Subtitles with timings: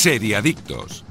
[0.00, 1.04] Seriadictos.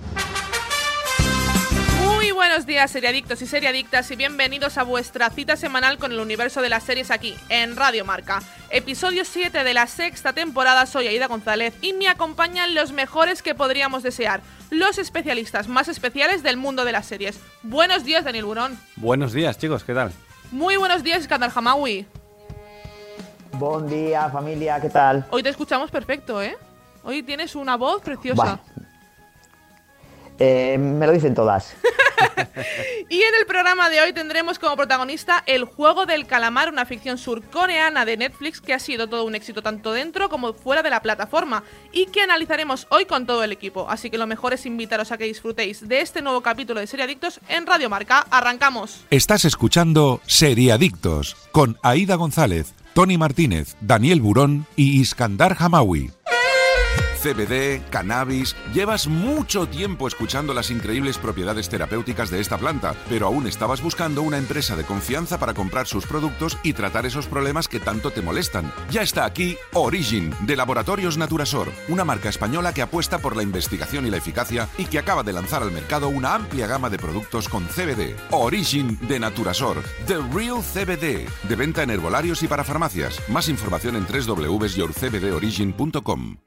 [2.03, 6.63] Muy buenos días, seriadictos y seriadictas, y bienvenidos a vuestra cita semanal con el universo
[6.63, 8.41] de las series aquí, en Radio Marca.
[8.71, 13.53] Episodio 7 de la sexta temporada, soy Aida González y me acompañan los mejores que
[13.53, 14.41] podríamos desear,
[14.71, 17.39] los especialistas más especiales del mundo de las series.
[17.61, 18.79] Buenos días, Daniel Burón.
[18.95, 20.11] Buenos días, chicos, ¿qué tal?
[20.49, 22.07] Muy buenos días, Iskandar Hamawi.
[23.51, 25.27] Buen día, familia, ¿qué tal?
[25.29, 26.57] Hoy te escuchamos perfecto, ¿eh?
[27.03, 28.59] Hoy tienes una voz preciosa.
[30.39, 31.75] Eh, me lo dicen todas.
[33.09, 37.17] y en el programa de hoy tendremos como protagonista El juego del calamar, una ficción
[37.17, 41.01] surcoreana de Netflix que ha sido todo un éxito tanto dentro como fuera de la
[41.01, 43.87] plataforma y que analizaremos hoy con todo el equipo.
[43.89, 47.39] Así que lo mejor es invitaros a que disfrutéis de este nuevo capítulo de Seriadictos
[47.49, 48.25] en Radio Marca.
[48.29, 49.05] Arrancamos.
[49.09, 56.11] Estás escuchando Seriadictos con Aida González, Tony Martínez, Daniel Burón y Iskandar Hamawi.
[57.21, 58.55] CBD, cannabis.
[58.73, 64.21] Llevas mucho tiempo escuchando las increíbles propiedades terapéuticas de esta planta, pero aún estabas buscando
[64.21, 68.21] una empresa de confianza para comprar sus productos y tratar esos problemas que tanto te
[68.21, 68.71] molestan.
[68.89, 74.05] Ya está aquí Origin, de Laboratorios Naturasor, una marca española que apuesta por la investigación
[74.05, 77.49] y la eficacia y que acaba de lanzar al mercado una amplia gama de productos
[77.49, 78.15] con CBD.
[78.31, 83.19] Origin de Naturasor, The Real CBD, de venta en herbolarios y para farmacias.
[83.29, 86.37] Más información en www.yourcbdorigin.com.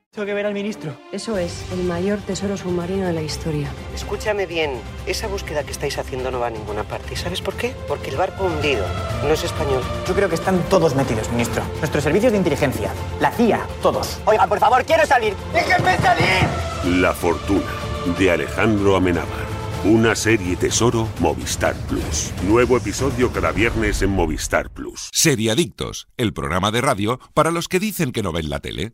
[0.62, 0.94] ministro.
[1.10, 3.68] Eso es, el mayor tesoro submarino de la historia.
[3.94, 4.70] Escúchame bien,
[5.06, 7.14] esa búsqueda que estáis haciendo no va a ninguna parte.
[7.14, 7.74] ¿Y sabes por qué?
[7.88, 8.86] Porque el barco hundido
[9.24, 9.82] no es español.
[10.06, 11.64] Yo creo que están todos metidos, ministro.
[11.80, 14.20] Nuestros servicios de inteligencia, la CIA, todos.
[14.24, 15.34] Oiga, por favor, quiero salir.
[15.52, 17.00] ¡Déjenme salir!
[17.00, 17.72] La fortuna,
[18.18, 19.52] de Alejandro Amenábar.
[19.84, 22.32] Una serie tesoro Movistar Plus.
[22.44, 25.10] Nuevo episodio cada viernes en Movistar Plus.
[25.12, 28.92] Seriadictos, el programa de radio para los que dicen que no ven la tele.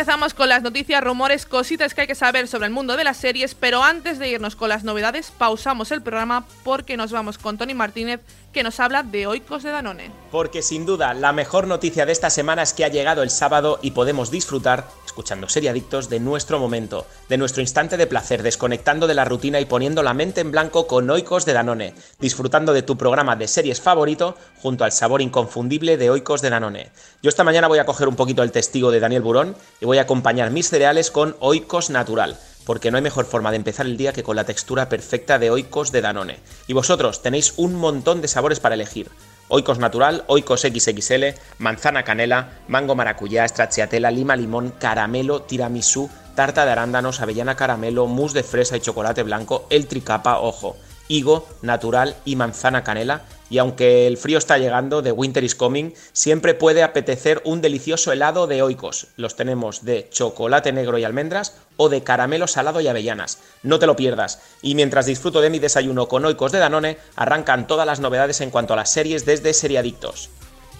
[0.00, 3.18] Empezamos con las noticias, rumores, cositas que hay que saber sobre el mundo de las
[3.18, 7.58] series, pero antes de irnos con las novedades, pausamos el programa porque nos vamos con
[7.58, 8.22] Tony Martínez
[8.52, 10.10] que nos habla de Oikos de Danone.
[10.30, 13.78] Porque sin duda la mejor noticia de esta semana es que ha llegado el sábado
[13.82, 19.14] y podemos disfrutar, escuchando Seriadictos, de nuestro momento, de nuestro instante de placer, desconectando de
[19.14, 22.96] la rutina y poniendo la mente en blanco con Oikos de Danone, disfrutando de tu
[22.96, 26.90] programa de series favorito junto al sabor inconfundible de Oikos de Danone.
[27.22, 29.98] Yo esta mañana voy a coger un poquito el testigo de Daniel Burón y voy
[29.98, 33.96] a acompañar mis cereales con Oikos Natural porque no hay mejor forma de empezar el
[33.96, 36.38] día que con la textura perfecta de Oikos de Danone.
[36.66, 39.10] Y vosotros tenéis un montón de sabores para elegir.
[39.48, 46.70] Oikos natural, Oikos XXL, manzana canela, mango maracuyá, stracciatella, lima limón, caramelo, tiramisú, tarta de
[46.70, 50.76] arándanos, avellana caramelo, mousse de fresa y chocolate blanco, el tricapa, ojo,
[51.10, 53.24] higo, natural y manzana canela.
[53.50, 58.12] Y aunque el frío está llegando, de Winter is Coming, siempre puede apetecer un delicioso
[58.12, 59.08] helado de oikos.
[59.16, 63.38] Los tenemos de chocolate negro y almendras o de caramelo salado y avellanas.
[63.64, 64.40] No te lo pierdas.
[64.62, 68.50] Y mientras disfruto de mi desayuno con oikos de Danone, arrancan todas las novedades en
[68.50, 70.30] cuanto a las series desde Seriadictos.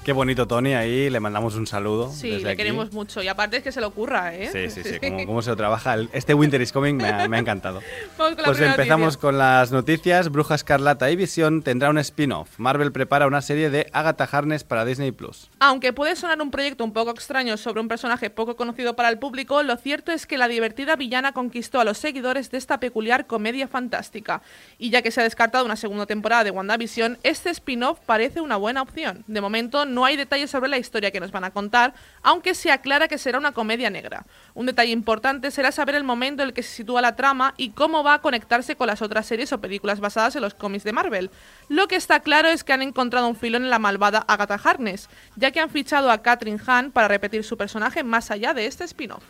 [0.05, 0.73] Qué bonito, Tony.
[0.73, 2.11] Ahí le mandamos un saludo.
[2.11, 2.57] Sí, desde le aquí.
[2.57, 3.23] queremos mucho.
[3.23, 4.49] Y aparte es que se lo ocurra, ¿eh?
[4.51, 4.99] Sí, sí, sí.
[5.11, 5.97] Cómo, cómo se lo trabaja.
[6.13, 7.83] Este Winter is Coming me ha, me ha encantado.
[8.19, 9.21] Vamos con la Pues empezamos noticia.
[9.21, 10.31] con las noticias.
[10.31, 12.49] Bruja Escarlata y Visión tendrá un spin-off.
[12.59, 15.51] Marvel prepara una serie de Agatha Harness para Disney Plus.
[15.61, 19.19] Aunque puede sonar un proyecto un poco extraño sobre un personaje poco conocido para el
[19.19, 23.27] público, lo cierto es que la divertida villana conquistó a los seguidores de esta peculiar
[23.27, 24.41] comedia fantástica.
[24.79, 28.57] Y ya que se ha descartado una segunda temporada de WandaVision, este spin-off parece una
[28.57, 29.25] buena opción.
[29.27, 32.71] De momento no hay detalles sobre la historia que nos van a contar, aunque se
[32.71, 34.25] aclara que será una comedia negra.
[34.55, 37.71] Un detalle importante será saber el momento en el que se sitúa la trama y
[37.71, 40.93] cómo va a conectarse con las otras series o películas basadas en los cómics de
[40.93, 41.31] Marvel.
[41.69, 45.09] Lo que está claro es que han encontrado un filón en la malvada Agatha Harkness,
[45.37, 48.85] ya que han fichado a Catherine Hahn para repetir su personaje más allá de este
[48.85, 49.25] spin-off.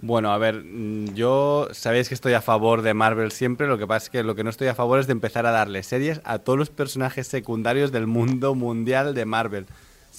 [0.00, 3.86] Bueno, a ver, mm, yo sabéis que estoy a favor de Marvel siempre, lo que
[3.86, 6.20] pasa es que lo que no estoy a favor es de empezar a darle series
[6.24, 9.66] a todos los personajes secundarios del mundo mundial de Marvel.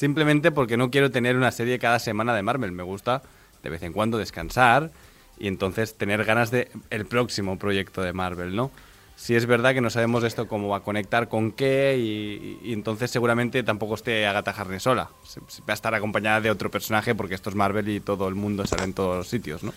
[0.04, 3.22] Simplemente porque no quiero tener una serie cada semana de Marvel, me gusta
[3.62, 4.92] de vez en cuando descansar
[5.38, 8.72] y entonces tener ganas de el próximo proyecto de Marvel, ¿no?
[9.18, 12.72] Si es verdad que no sabemos esto cómo va a conectar con qué y, y
[12.72, 15.10] entonces seguramente tampoco esté Agatha Harkness sola.
[15.26, 18.30] Se- se- Va a estar acompañada de otro personaje porque esto es Marvel y todo
[18.30, 19.74] el mundo sale en todos los sitios, ¿no?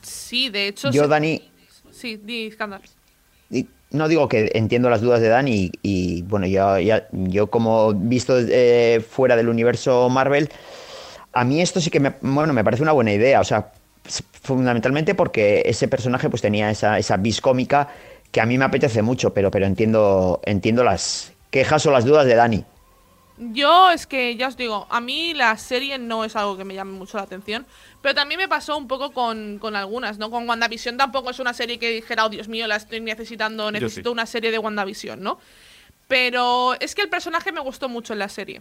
[0.00, 0.90] Sí, de hecho...
[0.90, 1.50] Yo, se- Dani,
[1.92, 2.80] Sí, di, Iskandar.
[3.90, 8.36] No digo que entiendo las dudas de Dani y, bueno, yo, ya- yo como visto
[8.38, 10.48] eh, fuera del universo Marvel,
[11.32, 13.72] a mí esto sí que me, bueno, me parece una buena idea, o sea,
[14.42, 17.88] fundamentalmente porque ese personaje pues tenía esa, esa cómica
[18.32, 22.26] que a mí me apetece mucho, pero, pero entiendo, entiendo las quejas o las dudas
[22.26, 22.64] de Dani.
[23.42, 26.74] Yo es que ya os digo, a mí la serie no es algo que me
[26.74, 27.66] llame mucho la atención,
[28.02, 30.30] pero también me pasó un poco con, con algunas, ¿no?
[30.30, 34.10] Con WandaVision tampoco es una serie que dijera, oh Dios mío, la estoy necesitando, necesito
[34.10, 34.12] sí.
[34.12, 35.38] una serie de WandaVision, ¿no?
[36.06, 38.60] Pero es que el personaje me gustó mucho en la serie.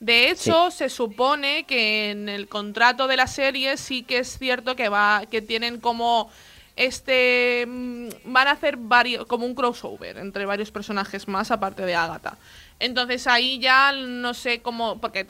[0.00, 4.74] De hecho, se supone que en el contrato de la serie sí que es cierto
[4.74, 6.30] que va, que tienen como
[6.76, 11.94] este mm, van a hacer varios como un crossover entre varios personajes más aparte de
[11.94, 12.38] Agatha.
[12.80, 15.26] Entonces ahí ya no sé cómo porque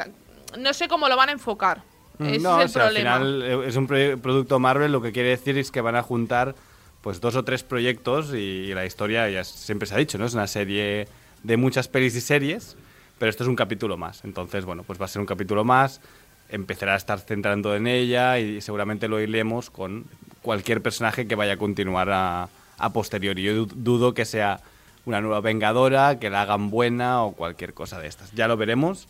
[0.58, 1.82] no sé cómo lo van a enfocar.
[2.18, 3.18] Ese Mm, no, es el o sea, al problema.
[3.18, 6.54] final eh, es un producto Marvel, lo que quiere decir es que van a juntar
[7.02, 10.26] pues dos o tres proyectos y, la historia ya siempre se ha dicho, ¿no?
[10.26, 11.08] Es una serie
[11.42, 12.76] de muchas pelis y series,
[13.18, 14.22] pero esto es un capítulo más.
[14.24, 16.02] Entonces, bueno, pues va a ser un capítulo más,
[16.50, 20.04] empezará a estar centrando en ella y seguramente lo iremos con
[20.42, 23.42] cualquier personaje que vaya a continuar a, a posteriori.
[23.42, 24.60] Yo du- dudo que sea
[25.06, 28.32] una nueva Vengadora, que la hagan buena o cualquier cosa de estas.
[28.32, 29.08] Ya lo veremos.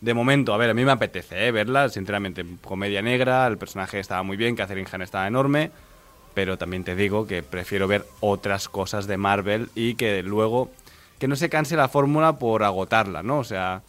[0.00, 1.50] De momento, a ver, a mí me apetece ¿eh?
[1.52, 2.44] verla, sinceramente.
[2.64, 5.70] Comedia negra, el personaje estaba muy bien, Catherine Hahn estaba enorme,
[6.32, 10.70] pero también te digo que prefiero ver otras cosas de Marvel y que luego
[11.18, 13.40] que no se canse la fórmula por agotarla, ¿no?
[13.40, 13.82] O sea,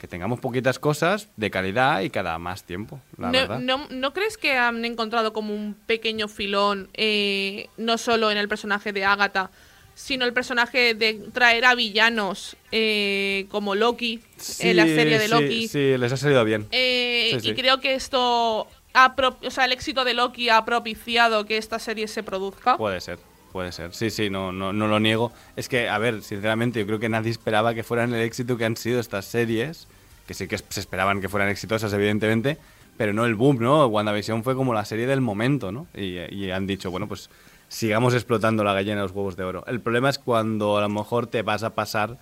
[0.00, 3.58] que tengamos poquitas cosas de calidad y cada más tiempo, la no, verdad.
[3.60, 8.48] no- ¿no crees que han encontrado como un pequeño filón, eh, no solo en el
[8.48, 9.52] personaje de Agatha,
[9.94, 14.20] sino el personaje de traer a villanos eh, como Loki,
[14.60, 15.68] en la Sí, serie de sí, Loki?
[15.68, 16.66] Sí, les ha salido bien.
[16.72, 17.54] Eh, Sí, Y sí.
[17.54, 22.08] creo que esto, ha o sea, el éxito de Loki ha propiciado que esta serie
[22.08, 22.76] se produzca.
[22.76, 23.18] Puede ser,
[23.52, 23.94] puede ser.
[23.94, 25.32] Sí, sí, no, no, no lo niego.
[25.56, 28.64] Es que, a ver, sinceramente, yo creo que nadie esperaba que fueran el éxito que
[28.64, 29.86] han sido estas series,
[30.26, 32.58] que sí que se esperaban que fueran exitosas, evidentemente,
[32.96, 33.86] pero no el boom, ¿no?
[33.86, 35.86] WandaVision fue como la serie del momento, ¿no?
[35.94, 37.30] Y, y han dicho, bueno, pues
[37.72, 39.64] sigamos explotando la gallina de los huevos de oro.
[39.66, 42.18] El problema es cuando a lo mejor te vas a pasar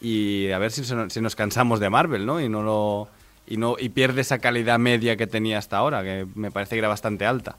[0.00, 2.40] y a ver si, si nos cansamos de Marvel, ¿no?
[2.40, 3.08] Y no lo...
[3.46, 6.80] Y, no, y pierde esa calidad media que tenía hasta ahora, que me parece que
[6.80, 7.56] era bastante alta.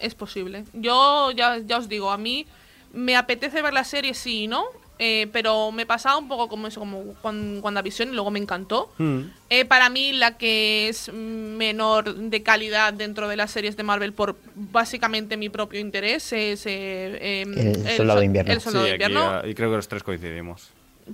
[0.00, 0.64] Es posible.
[0.72, 2.46] Yo ya, ya os digo, a mí
[2.92, 4.64] me apetece ver la serie, sí y no,
[4.98, 8.90] eh, pero me pasaba un poco como eso, como con WandaVision y luego me encantó.
[8.98, 9.20] Hmm.
[9.50, 14.12] Eh, para mí la que es menor de calidad dentro de las series de Marvel
[14.12, 17.52] por básicamente mi propio interés es eh, em,
[17.86, 18.52] El Soldado so- de Invierno.
[18.52, 19.46] el Soldado Sí, de aquí, Invierno.
[19.48, 20.70] y creo que los tres coincidimos.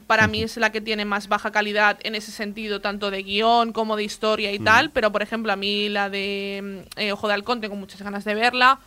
[0.07, 3.73] Para mí es la que tiene más baja calidad en ese sentido, tanto de guion
[3.75, 4.91] como de historia y tal.
[4.91, 8.25] Pero, por ejemplo, a mí la de mm, eh, Ojo de Halcón tengo muchas ganas
[8.25, 8.79] de verla.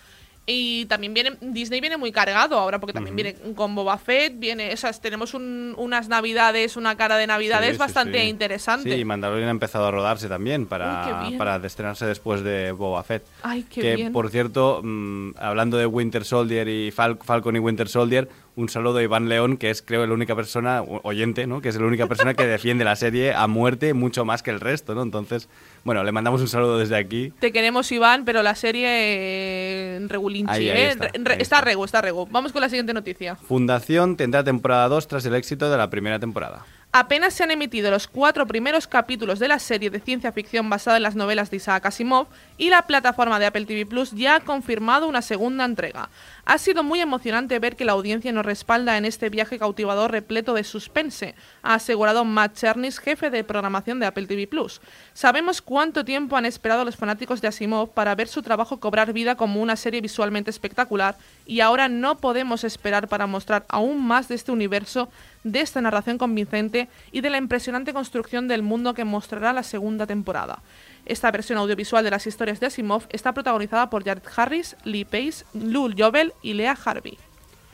[0.48, 4.72] Y también viene, Disney viene muy cargado ahora, porque también viene con Boba Fett, viene,
[4.72, 8.28] esas, tenemos un- unas navidades, una cara de navidades Sí, sí, bastante sí.
[8.28, 8.94] interesante.
[8.94, 11.38] Sí, y Mandalorian ha empezado a rodarse también Uy, para, bien.
[11.40, 13.24] para estrenarse después de Boba Fett.
[13.42, 14.14] Ay, qué que, bien.
[14.14, 19.00] por cierto, mm, hablando de Winter Soldier y Fal- Falcon y Winter Soldier, un saludo
[19.00, 21.62] a Iván León, que es creo la única persona, oyente, ¿no?
[21.62, 24.60] Que es la única persona que defiende la serie a muerte mucho más que el
[24.60, 25.02] resto, ¿no?
[25.04, 25.50] Entonces,
[25.84, 27.34] bueno, le mandamos un saludo desde aquí.
[27.40, 30.90] Te queremos, Iván, pero la serie eh, regulinchi, Ahí, ahí ¿eh?
[30.90, 31.62] está, Re- está está.
[31.62, 32.28] rego, está rego.
[32.28, 33.36] Vamos con la siguiente noticia.
[33.36, 36.66] Fundación tendrá temporada 2 tras el éxito de la primera temporada.
[36.98, 40.96] Apenas se han emitido los cuatro primeros capítulos de la serie de ciencia ficción basada
[40.96, 42.28] en las novelas de Isaac Asimov
[42.58, 46.08] y la plataforma de Apple TV Plus ya ha confirmado una segunda entrega.
[46.46, 50.54] Ha sido muy emocionante ver que la audiencia nos respalda en este viaje cautivador repleto
[50.54, 54.80] de suspense, ha asegurado Matt Chernis, jefe de programación de Apple TV Plus.
[55.14, 59.36] Sabemos cuánto tiempo han esperado los fanáticos de Asimov para ver su trabajo cobrar vida
[59.36, 64.36] como una serie visualmente espectacular y ahora no podemos esperar para mostrar aún más de
[64.36, 65.10] este universo,
[65.46, 70.06] de esta narración convincente y de la impresionante construcción del mundo que mostrará la segunda
[70.06, 70.62] temporada.
[71.06, 75.46] Esta versión audiovisual de las historias de Asimov está protagonizada por Jared Harris, Lee Pace,
[75.54, 77.18] Lul Jovel y Lea Harvey.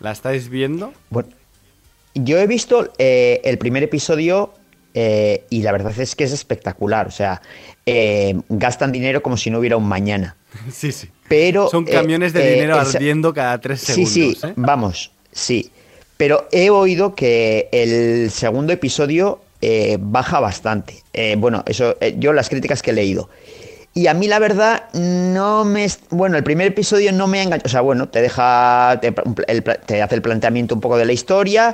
[0.01, 0.93] ¿La estáis viendo?
[1.09, 1.29] Bueno,
[2.13, 4.53] yo he visto eh, el primer episodio
[4.93, 7.07] eh, y la verdad es que es espectacular.
[7.07, 7.41] O sea,
[7.85, 10.35] eh, gastan dinero como si no hubiera un mañana.
[10.71, 11.09] sí, sí.
[11.29, 14.41] Pero, Son eh, camiones de dinero ardiendo cada tres Sí, segundos.
[14.41, 14.53] sí, ¿eh?
[14.57, 15.71] vamos, sí.
[16.21, 21.01] Pero he oído que el segundo episodio eh, baja bastante.
[21.13, 23.27] Eh, bueno, eso, eh, yo las críticas que he leído.
[23.95, 25.87] Y a mí la verdad no me...
[26.11, 27.65] Bueno, el primer episodio no me ha enganchado.
[27.65, 28.99] O sea, bueno, te deja...
[29.01, 31.73] Te, te hace el planteamiento un poco de la historia,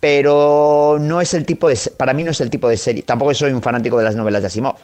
[0.00, 1.78] pero no es el tipo de...
[1.96, 3.04] Para mí no es el tipo de serie.
[3.04, 4.74] Tampoco soy un fanático de las novelas de Asimov.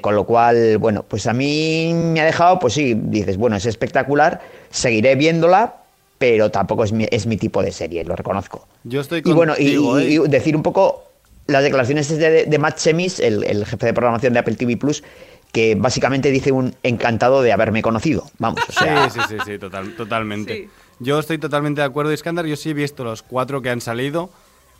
[0.00, 3.66] Con lo cual, bueno, pues a mí me ha dejado, pues sí, dices, bueno, es
[3.66, 5.79] espectacular, seguiré viéndola,
[6.20, 8.68] pero tampoco es mi, es mi tipo de serie, lo reconozco.
[8.84, 10.20] Yo estoy Y bueno, y, contigo, y- ¿eh?
[10.26, 11.04] y decir un poco
[11.46, 15.02] las declaraciones de, de Matt Chemis, el, el jefe de programación de Apple TV Plus,
[15.50, 18.30] que básicamente dice un encantado de haberme conocido.
[18.38, 20.54] Vamos, o sea, Sí, sí, sí, sí, total- totalmente.
[20.54, 20.68] Sí.
[20.98, 22.44] Yo estoy totalmente de acuerdo, Iskandar.
[22.44, 24.28] Yo sí he visto los cuatro que han salido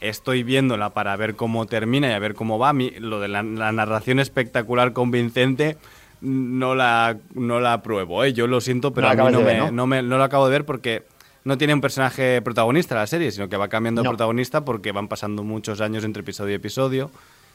[0.02, 2.75] estoy viéndola para ver cómo termina y a ver cómo va.
[2.75, 5.78] Mí, lo de la, la narración espectacular convincente
[6.20, 8.35] no la, no la apruebo, ¿eh?
[8.35, 9.32] yo lo siento, pero No a mí
[9.73, 11.02] no me- no lo acabo de ver porque
[11.44, 14.11] no tiene un personaje protagonista la serie, sino que va cambiando de No.
[14.11, 17.11] protagonista porque van pasando muchos años entre episodio y episodio.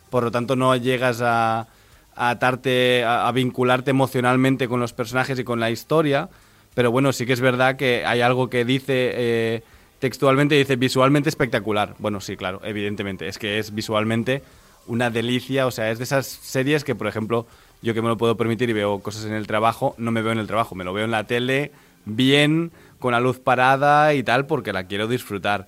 [0.10, 1.68] Por lo tanto, no llegas a,
[2.16, 6.30] a atarte, a, a vincularte emocionalmente con los personajes y con la historia.
[6.74, 9.64] Pero bueno, sí que es verdad que hay algo que dice eh,
[10.00, 11.96] textualmente, dice visualmente espectacular.
[12.00, 13.28] Bueno, sí, claro, evidentemente.
[13.28, 14.44] Es que es visualmente
[14.88, 15.68] una delicia.
[15.68, 17.48] O sea, es de esas series que, por ejemplo,
[17.82, 20.32] yo que me lo puedo permitir y veo cosas en el trabajo, no me veo
[20.32, 21.72] en el trabajo, me lo veo en la tele,
[22.06, 25.68] bien, con la luz parada y tal, porque la quiero disfrutar.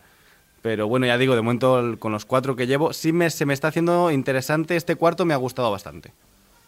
[0.62, 3.54] Pero bueno, ya digo, de momento con los cuatro que llevo, sí me, se me
[3.54, 4.76] está haciendo interesante.
[4.76, 6.14] Este cuarto me ha gustado bastante.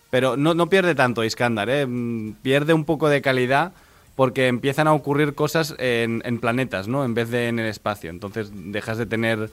[0.09, 1.85] Pero no, no pierde tanto Iskandar, ¿eh?
[1.85, 3.73] Mm, pierde un poco de calidad
[4.15, 7.05] porque empiezan a ocurrir cosas en, en planetas, ¿no?
[7.05, 8.09] En vez de en el espacio.
[8.09, 9.49] Entonces dejas de tener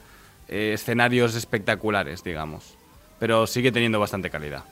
[0.48, 2.74] eh, escenarios espectaculares, digamos.
[3.18, 4.64] Pero sigue teniendo bastante calidad.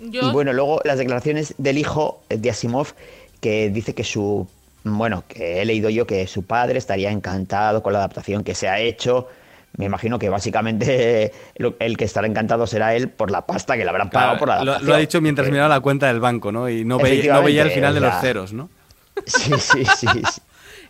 [0.00, 2.94] Yo, Y bueno, luego las declaraciones del hijo de Asimov,
[3.40, 4.48] que dice que su.
[4.84, 8.68] Bueno, que he leído yo que su padre estaría encantado con la adaptación que se
[8.68, 9.28] ha hecho.
[9.76, 11.32] Me imagino que básicamente
[11.78, 14.54] el que estará encantado será él por la pasta que le habrán pagado por la
[14.54, 14.88] adaptación.
[14.88, 16.68] lo ha dicho mientras miraba la cuenta del banco, ¿no?
[16.68, 18.68] Y no, veía, no veía el final de los ceros, ¿no?
[19.26, 20.06] Sí, sí, sí.
[20.06, 20.40] sí.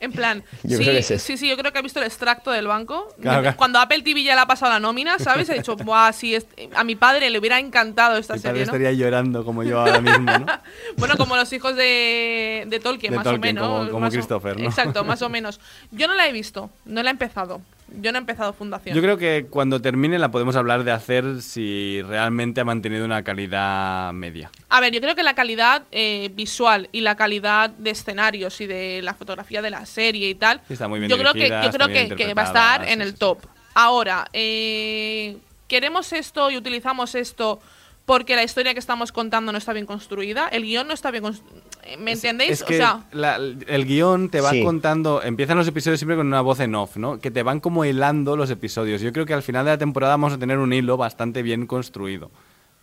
[0.00, 2.06] En plan, Yo sí, creo que es sí, sí, yo creo que ha visto el
[2.06, 3.06] extracto del banco.
[3.20, 3.56] Claro, claro.
[3.56, 5.48] Cuando Apple TV ya le ha pasado la nómina, ¿sabes?
[5.50, 6.36] Ha dicho, Buah, sí,
[6.74, 8.72] a mi padre le hubiera encantado esta Mi padre serie, ¿no?
[8.72, 10.46] estaría llorando como yo ahora mismo, ¿no?
[10.96, 13.68] Bueno, como los hijos de, de Tolkien, De más Tolkien, o menos.
[13.78, 14.66] como- como más o- Christopher, ¿no?
[14.68, 15.60] Exacto, más o menos.
[15.90, 17.60] Yo no la he visto, no la he empezado.
[18.00, 18.94] Yo no he empezado Fundación.
[18.94, 23.22] Yo creo que cuando termine la podemos hablar de hacer si realmente ha mantenido una
[23.22, 24.50] calidad media.
[24.68, 28.66] A ver, yo creo que la calidad eh, visual y la calidad de escenarios y
[28.66, 31.48] de la fotografía de la serie y tal, Sí, está muy bien yo creo que
[31.48, 33.38] yo creo que, que va a estar en el top.
[33.74, 35.36] Ahora, eh,
[35.68, 37.60] queremos esto y utilizamos esto
[38.04, 41.22] porque la historia que estamos contando no está bien construida, el guion no está bien
[41.22, 41.69] construido.
[41.98, 42.52] ¿Me entendéis?
[42.52, 44.62] Es que o sea, la- el guion te va Sí.
[44.62, 47.18] contando, empiezan los episodios siempre con una voz en off, ¿no?
[47.20, 49.00] Que te van como hilando los episodios.
[49.00, 51.66] Yo creo que al final de la temporada vamos a tener un hilo bastante bien
[51.66, 52.30] construido.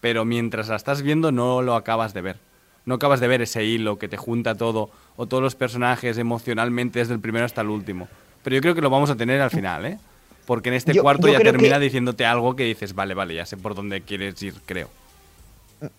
[0.01, 2.37] Pero mientras la estás viendo no lo acabas de ver.
[2.85, 6.99] No acabas de ver ese hilo que te junta todo o todos los personajes emocionalmente
[6.99, 8.07] desde el primero hasta el último.
[8.43, 9.97] Pero yo creo que lo vamos a tener al final, ¿eh?
[10.45, 13.35] Porque en este Yo- cuarto yo ya termina que- diciéndote algo que dices, vale, vale,
[13.35, 14.89] ya sé por dónde quieres ir, creo.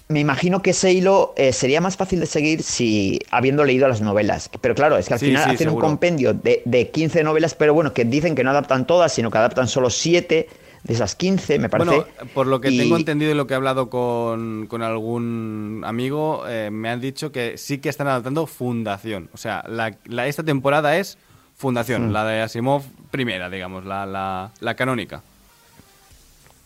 [0.09, 4.01] Me imagino que ese hilo eh, sería más fácil de seguir si habiendo leído las
[4.01, 4.51] novelas.
[4.61, 7.55] Pero claro, es que al Sí, final sí, hacen un compendio de, de 15 novelas,
[7.55, 10.49] pero bueno, que dicen que no adaptan todas, sino que adaptan solo 7
[10.83, 11.91] de esas 15, me parece.
[11.91, 15.83] Bueno, por lo que Y- tengo entendido y lo que he hablado con, con algún
[15.87, 19.29] amigo, eh, me han dicho que sí que están adaptando Fundación.
[19.33, 21.19] O sea, la, la- esta temporada es
[21.57, 22.13] Fundación, Mm.
[22.13, 22.83] la de Asimov
[23.13, 25.23] primera, digamos, la, la, la canónica.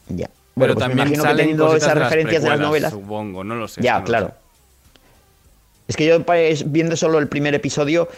[0.09, 0.31] Ya.
[0.55, 2.93] Pero Bueno, pues me también imagino que teniendo esas de las referencias de las novelas.
[2.93, 3.81] Supongo, no lo sé.
[3.83, 4.27] Ya, no claro.
[4.29, 4.35] sé.
[5.89, 6.25] Es que yo
[6.67, 8.09] viendo solo el primer episodio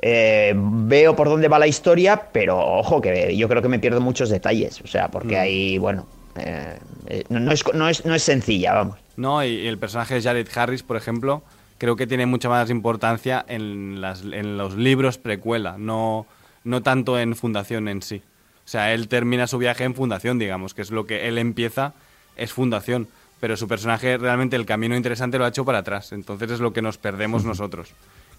[0.00, 4.00] eh, veo por dónde va la historia, pero ojo que yo creo que me pierdo
[4.00, 5.40] muchos detalles, o sea, porque Mm.
[5.40, 6.78] ahí, bueno, eh,
[7.08, 8.96] eh, no, no es, no, es, no es sencilla, vamos.
[9.16, 11.42] No, y, y el personaje de Jared Harris, por ejemplo,
[11.78, 16.26] creo que tiene mucha más importancia en, las, en los libros precuela, no,
[16.62, 18.22] no tanto en Fundación en sí.
[18.68, 21.94] O sea, él termina su viaje en Fundación, digamos, que es lo que él empieza,
[22.36, 23.08] es Fundación.
[23.40, 26.12] Pero su personaje realmente el camino interesante lo ha hecho para atrás.
[26.12, 27.88] Entonces es lo que nos perdemos nosotros.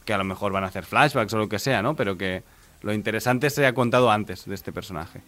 [0.06, 1.96] Que a lo mejor van a hacer flashbacks o lo que sea, ¿no?
[1.96, 2.44] Pero que
[2.84, 5.22] lo interesante se ha contado antes de este personaje.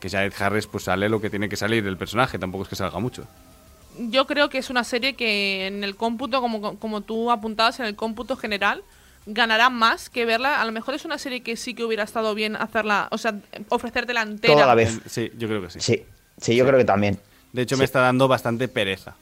[0.00, 2.74] Que Jared Harris pues sale lo que tiene que salir del personaje, tampoco es que
[2.74, 3.28] salga mucho.
[3.96, 7.86] yo creo que es una serie que en el cómputo, como, como tú apuntabas, en
[7.86, 8.82] el cómputo general,
[9.28, 10.60] ganará más que verla.
[10.60, 13.34] A lo mejor es una serie que sí que hubiera estado bien hacerla, o sea,
[13.68, 14.54] ofrecértela entera.
[14.54, 15.00] Toda la vez.
[15.06, 15.80] Sí, yo creo que sí.
[15.80, 16.02] Sí,
[16.40, 17.18] sí, yo creo que también.
[17.52, 17.80] De hecho, Sí.
[17.80, 19.14] me está dando bastante pereza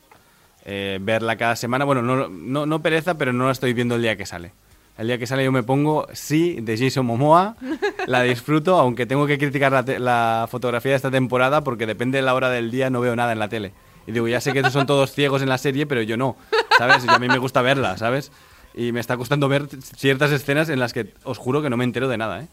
[0.64, 1.84] eh, verla cada semana.
[1.84, 4.52] Bueno, no, no, no pereza, pero no la estoy viendo el día que sale.
[4.98, 7.56] El día que sale yo me pongo, sí, de Jason Momoa,
[8.06, 12.22] la disfruto, aunque tengo que criticar la, la fotografía de esta temporada porque depende de
[12.22, 13.72] la hora del día, no veo nada en la tele.
[14.06, 16.36] Y digo, ya sé que son todos ciegos en la serie, pero yo no,
[16.78, 17.04] ¿sabes?
[17.04, 18.30] Y a mí me gusta verla, ¿sabes?
[18.76, 19.66] Y me está costando ver
[19.96, 22.48] ciertas escenas en las que os juro que no me entero de nada, ¿eh?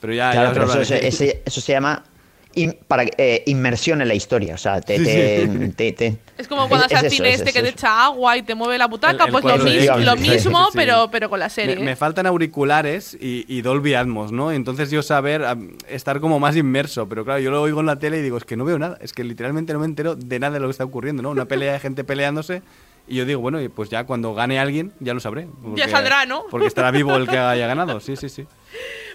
[0.00, 2.04] Pero ya, ya Claro, os pero eso, ese- eso se llama
[2.54, 4.98] in- para, eh, inmersión en la historia, o sea, te...
[4.98, 5.68] Sí, te- sí.
[5.76, 7.68] te- te- Es como cuando es- al es eso, cine es este que eso, te
[7.70, 10.64] es echa agua y te mueve la butaca, El- el pues lo, mis- lo mismo,
[10.66, 10.70] sí.
[10.74, 11.76] pero, pero con la Me, serie.
[11.84, 11.96] me ¿eh?
[11.96, 14.52] faltan auriculares y, y Dolby Atmos, ¿no?
[14.52, 15.42] Entonces yo saber,
[15.88, 18.44] estar como más inmerso, pero claro, yo lo oigo en la tele y digo, es
[18.44, 20.72] que no veo nada, es que literalmente no me entero de nada de lo que
[20.72, 21.30] está ocurriendo, ¿no?
[21.30, 22.62] Una pelea de gente peleándose
[23.06, 25.46] y yo digo, bueno, pues ya cuando gane alguien, ya lo sabré.
[25.62, 26.44] porque- saldrá, ¿no?
[26.50, 28.46] Porque estará vivo el que haya ganado, sí, sí, sí.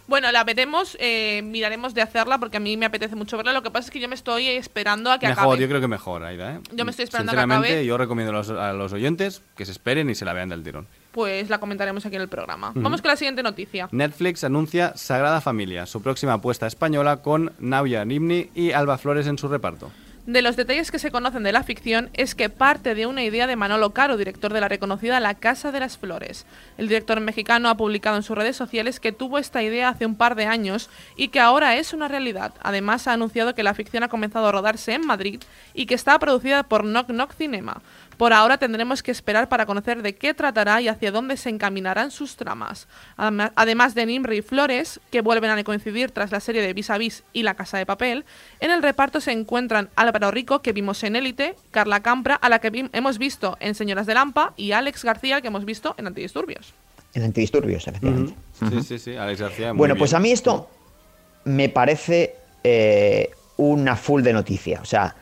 [0.08, 3.54] Bueno, la veremos, eh, miraremos de hacerla porque a mí me apetece mucho verla.
[3.54, 5.62] Lo que pasa es que yo me estoy esperando a que mejor, acabe.
[5.62, 6.56] yo creo que mejor, Aida.
[6.56, 6.60] ¿eh?
[6.72, 7.86] Yo me estoy esperando a que Sinceramente, acabe.
[7.86, 10.64] yo recomiendo a los, a los oyentes que se esperen y se la vean del
[10.64, 10.88] tirón.
[11.12, 12.72] Pues la comentaremos aquí en el programa.
[12.76, 13.88] Vamos con la siguiente noticia.
[13.92, 19.38] Netflix anuncia Sagrada Familia, su próxima apuesta española con Nauya Nimni y Alba Flores en
[19.38, 19.92] su reparto.
[20.30, 23.48] De los detalles que se conocen de la ficción es que parte de una idea
[23.48, 26.46] de Manolo Caro, director de la reconocida La Casa de las Flores.
[26.78, 30.16] El director mexicano ha publicado en sus redes sociales que tuvo esta idea hace un
[30.16, 32.54] par de años y que ahora es una realidad.
[32.62, 35.42] Además ha anunciado que la ficción ha comenzado a rodarse en Madrid
[35.74, 37.82] y que está producida por Knock Knock Cinema.
[38.20, 42.12] Por ahora tendremos que esperar para conocer de qué tratará y hacia dónde se encaminarán
[42.12, 42.90] sus tramas.
[43.16, 46.98] Además de Nimri y Flores, que vuelven a coincidir tras la serie de Vis a
[46.98, 48.26] Vis y La Casa de Papel,
[48.60, 52.60] en el reparto se encuentran Álvaro Rico, que vimos en Élite, Carla Campra, a la
[52.60, 56.74] que hemos visto en Señoras de Lampa, y Alex García, que hemos visto en Antidisturbios.
[57.14, 58.34] En antidisturbios, efectivamente.
[58.70, 59.72] Sí, sí, sí, Alex García.
[59.72, 60.00] muy Bueno, bien.
[60.00, 60.70] pues a mí esto
[61.46, 62.36] me parece
[62.66, 64.82] eh, una full de noticia.
[64.82, 65.16] O sea,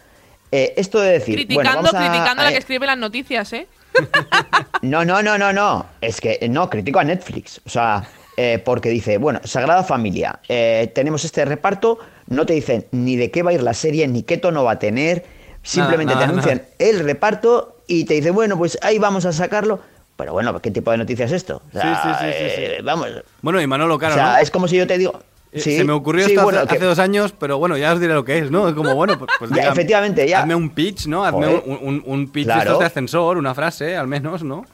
[0.52, 1.36] eh, esto de decir.
[1.36, 3.68] bueno, criticando, vamos a- criticando a la que escribe las noticias, ¿eh?
[4.82, 5.86] No, no, no, no, no.
[6.02, 7.62] Es que no, critico a Netflix.
[7.66, 12.86] O sea, eh, porque dice, bueno, Sagrada Familia, eh, tenemos este reparto, no te dicen
[12.92, 15.26] ni de qué va a ir la serie, ni qué tono va a tener,
[15.64, 16.70] simplemente nada, te anuncian nada.
[16.80, 19.80] el reparto y te dicen, bueno, pues ahí vamos a sacarlo.
[20.16, 21.62] Pero bueno, ¿qué tipo de noticia es esto?
[21.70, 22.62] O sea, Sí, sí, sí, sí, sí.
[22.64, 23.08] eh, vamos.
[23.42, 24.38] Bueno, y Manolo Caro, o sea, ¿no?
[24.40, 25.20] es como si yo te digo.
[25.52, 27.78] Eh, Sí, Se me ocurrió sí, esto bueno, hace, que- hace dos años, pero bueno,
[27.78, 28.68] ya os diré lo que es, ¿no?
[28.68, 30.42] Es como, bueno, pues, pues Ya, efectivamente, ya.
[30.42, 31.24] Hazme un pitch, ¿no?
[31.26, 31.64] Hazme Joder.
[31.66, 32.60] un, un- un pitch Claro.
[32.62, 34.66] de estos de ascensor, una frase, al menos, ¿no?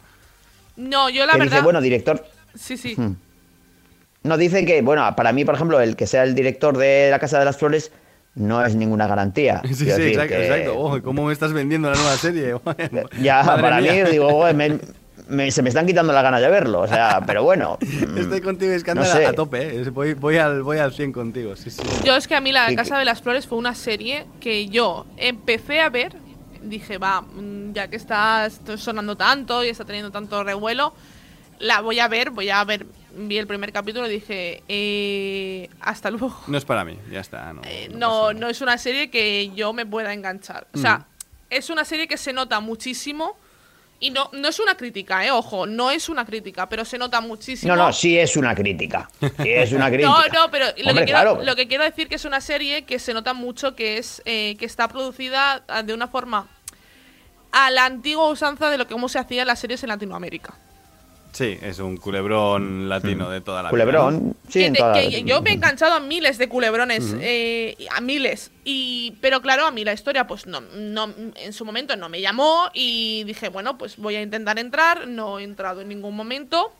[0.76, 1.52] No, yo la que verdad.
[1.58, 2.26] dice, bueno, director.
[2.56, 2.96] Sí, sí.
[2.98, 3.16] Hmm.
[4.24, 7.20] No, dice que, bueno, para mí, por ejemplo, el que sea el director de La
[7.20, 7.92] Casa de las Flores
[8.36, 9.62] no es ninguna garantía.
[9.68, 10.80] Sí, sí, decir exacto, que- exacto.
[10.80, 12.56] Oh, ¿Cómo me estás vendiendo la nueva serie?
[13.22, 14.06] Ya, Madre para mía.
[14.06, 14.80] mí, digo, "Joder, me-
[15.28, 16.82] me- se me están quitando las ganas de verlo.
[16.82, 17.78] O sea, pero bueno.
[18.08, 19.26] mm, Estoy contigo, Iskandar, no sé.
[19.26, 19.90] a tope, ¿eh?
[19.90, 21.82] Voy, voy, al, voy al 100 contigo, sí, sí.
[22.04, 25.06] Yo es que a mí La Casa de las Flores fue una serie que yo
[25.18, 26.16] empecé a ver,
[26.62, 30.94] dije, va, mm, ya que está sonando tanto y está teniendo tanto revuelo,
[31.60, 36.10] la voy a ver, voy a ver, vi el primer capítulo y dije, eh, hasta
[36.10, 36.36] luego.
[36.48, 37.54] No es para mí, ya está.
[37.54, 40.68] No, Eh, no no, no es una serie que yo me pueda enganchar.
[40.74, 41.06] O sea,
[41.50, 43.38] es una serie que se nota muchísimo
[44.00, 47.22] y no, no es una crítica, eh, ojo, no es una crítica, pero se nota
[47.22, 47.74] muchísimo.
[47.74, 49.10] No, no, sí es una crítica.
[49.20, 50.10] Sí es una crítica.
[50.10, 51.44] No, no, pero lo, Hombre, que quiero, claro.
[51.44, 54.56] lo que quiero decir que es una serie que se nota mucho que es eh,
[54.60, 56.48] que está producida ah, de una forma
[57.54, 60.54] a la antigua usanza de lo que cómo se hacían las series en Latinoamérica.
[61.34, 63.92] Sí, es un culebrón latino de toda la vida, ¿no?
[63.92, 67.16] Culebrón, sí, Que en te- toda- que yo me he enganchado a miles de culebrones,
[67.20, 68.52] eh, a miles.
[68.64, 72.22] Y, pero claro, a mí la historia, pues no, no, en su momento no me
[72.22, 75.08] llamó y dije, bueno, pues voy a intentar entrar.
[75.08, 76.72] No he entrado en ningún momento.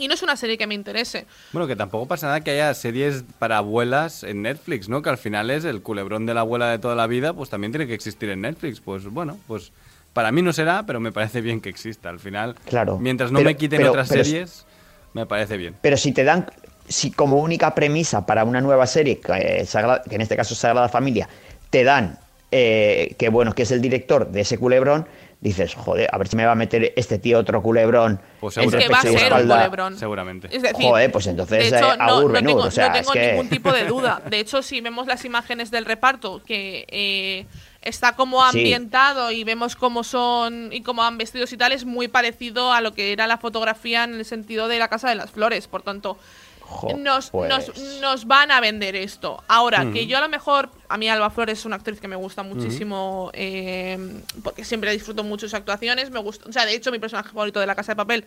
[0.00, 1.26] Y no es una serie que me interese.
[1.50, 5.02] Bueno, que tampoco pasa nada que haya series para abuelas en Netflix, ¿no?
[5.02, 7.72] Que al final es el culebrón de la abuela de toda la vida, pues también
[7.72, 8.78] tiene que existir en Netflix.
[8.80, 9.72] Pues bueno, pues
[10.18, 12.08] para mí no será, pero me parece bien que exista.
[12.08, 12.98] Al final, Claro.
[12.98, 14.66] mientras no Pero- me quiten pero- otras pero- series,
[15.12, 15.76] me parece bien.
[15.80, 16.50] Pero si te dan,
[16.88, 20.54] si como única premisa para una nueva serie, que, eh, Sagrada- que en este caso
[20.54, 21.28] es Sagrada Familia,
[21.70, 22.18] te dan
[22.50, 25.06] eh, que bueno, que es el director de ese culebrón,
[25.40, 28.20] dices, joder, a ver si me va a meter este tío otro culebrón.
[28.40, 29.98] Pues Es que va a ser un culebrón.
[29.98, 30.48] Seguramente.
[30.50, 33.12] Es decir, Joder, pues entonces, de hecho, eh, no, no tengo, o sea, no tengo
[33.14, 34.22] es que- ningún tipo de duda.
[34.30, 37.44] De hecho, si vemos las imágenes del reparto, que eh,
[37.82, 38.58] está como Sí.
[38.58, 42.80] ambientado y vemos cómo son y cómo han vestidos y tal, es muy parecido a
[42.80, 45.68] lo que era la fotografía en el sentido de la Casa de las Flores.
[45.68, 46.18] Por tanto,
[46.60, 47.48] Jo, nos, pues.
[47.48, 49.42] nos, nos van a vender esto.
[49.48, 52.16] Ahora, que yo a lo mejor, a mí Alba Flores es una actriz que me
[52.16, 56.92] gusta muchísimo, eh, porque siempre disfruto mucho sus actuaciones, me gusta, o sea, de hecho
[56.92, 58.24] mi personaje favorito de La Casa de Papel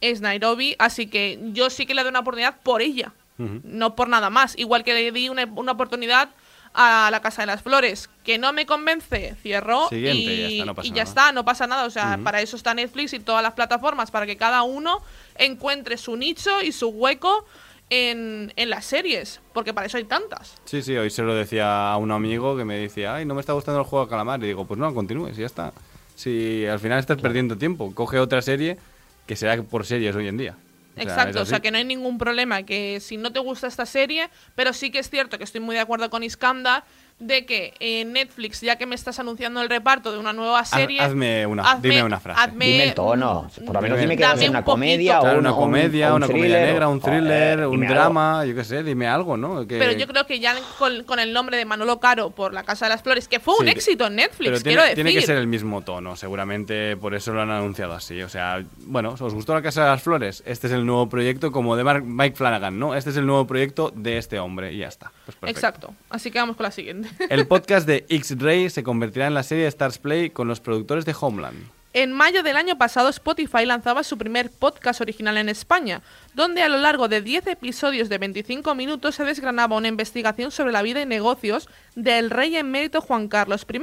[0.00, 4.08] es Nairobi, así que yo sí que le doy una oportunidad por ella, no por
[4.08, 4.56] nada más.
[4.56, 6.30] Igual que le di una, una oportunidad
[6.74, 10.64] a La Casa de las Flores, que no me convence, cierro Siguiente, y ya está,
[10.64, 11.08] no pasa y ya nada.
[11.08, 11.84] está, no pasa nada.
[11.86, 15.00] O sea, para eso está Netflix y todas las plataformas, para que cada uno
[15.36, 17.46] encuentre su nicho y su hueco
[17.90, 20.54] en, en las series, porque para eso hay tantas.
[20.64, 23.40] Sí, sí, hoy se lo decía a un amigo que me decía, ay, no me
[23.40, 24.42] está gustando el juego de calamar.
[24.42, 25.72] Y digo, pues no, continúes, ya está.
[26.16, 28.78] Si al final estás perdiendo tiempo, coge otra serie
[29.26, 30.56] que será por series hoy en día.
[30.96, 33.66] O sea, Exacto, o sea que no hay ningún problema que si no te gusta
[33.66, 36.84] esta serie, pero sí que es cierto que estoy muy de acuerdo con Iskandar,
[37.20, 41.00] de que eh, Netflix, ya que me estás anunciando el reparto de una nueva serie,
[41.00, 42.40] hazme una- hazme- dime una frase.
[42.40, 43.48] hazme- Dime el tono.
[43.64, 45.56] Por lo menos dime que va a ser un una comedia o Claro, una un-
[45.58, 47.94] comedia, un una comedia negra, un joder, thriller, un algo.
[47.94, 49.66] drama, yo qué sé, dime algo, ¿no?
[49.66, 52.64] Que- Pero yo creo que ya con, con el nombre de Manolo Caro por La
[52.64, 54.94] Casa de las Flores, que fue un Sí, éxito en Netflix, Pero quiero tiene, decir.
[54.96, 58.20] tiene que ser el mismo tono, seguramente por eso lo han anunciado así.
[58.22, 60.42] O sea, bueno, ¿os gustó la Casa de las Flores?
[60.46, 62.94] Este es el nuevo proyecto como de Mark- Mike Flanagan, ¿no?
[62.94, 65.12] Este es el nuevo proyecto de este hombre y ya está.
[65.40, 65.52] Pues.
[65.52, 65.94] Exacto.
[66.10, 67.03] Así que vamos con la siguiente.
[67.28, 71.04] El podcast de X-Ray se convertirá en la serie de Stars Play con los productores
[71.04, 71.58] de Homeland.
[71.94, 76.02] En mayo del año pasado, Spotify lanzaba su primer podcast original en España,
[76.34, 80.72] donde a lo largo de 10 episodios de 25 minutos se desgranaba una investigación sobre
[80.72, 83.80] la vida y negocios del rey emérito Juan Carlos I,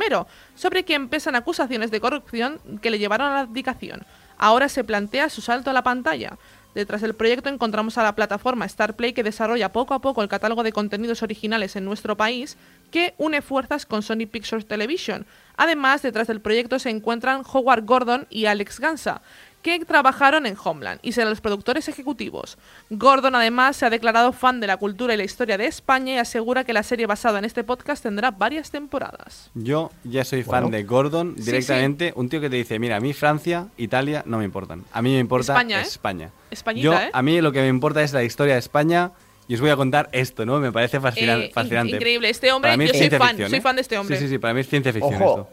[0.56, 4.06] sobre quien pesan acusaciones de corrupción que le llevaron a la abdicación.
[4.38, 6.38] Ahora se plantea su salto a la pantalla.
[6.76, 10.64] Detrás del proyecto encontramos a la plataforma Starplay que desarrolla poco a poco el catálogo
[10.64, 12.58] de contenidos originales en nuestro país,
[12.92, 15.26] que une fuerzas con Sony Pictures Television.
[15.58, 19.22] Además, detrás del proyecto se encuentran Howard Gordon y Alex Gansa,
[19.62, 22.58] que trabajaron en Homeland y serán los productores ejecutivos.
[22.90, 26.18] Gordon además se ha declarado fan de la cultura y la historia de España y
[26.18, 29.52] asegura que la serie basada en este podcast tendrá varias temporadas.
[29.54, 30.78] Yo ya soy fan Bueno.
[30.78, 34.40] de Gordon Sí, directamente, un tío que te dice, mira, a mí Francia, Italia no
[34.40, 34.84] me importan.
[34.92, 35.84] A mí me importa España, ¿eh?
[35.84, 36.32] España.
[36.50, 37.12] Españita, Yo, ¿eh?
[37.14, 39.12] a mí lo que me importa es la historia de España
[39.52, 40.60] y os voy a contar esto, ¿no?
[40.62, 41.96] Me parece fascina- Eh, in- fascinante.
[41.98, 42.30] increíble.
[42.30, 43.62] Este hombre, Para mí es yo soy fan, ficción, soy ¿eh?
[43.62, 44.16] fan de este hombre.
[44.16, 45.50] Sí, sí, sí, para mí es ciencia ficción Ojo, esto.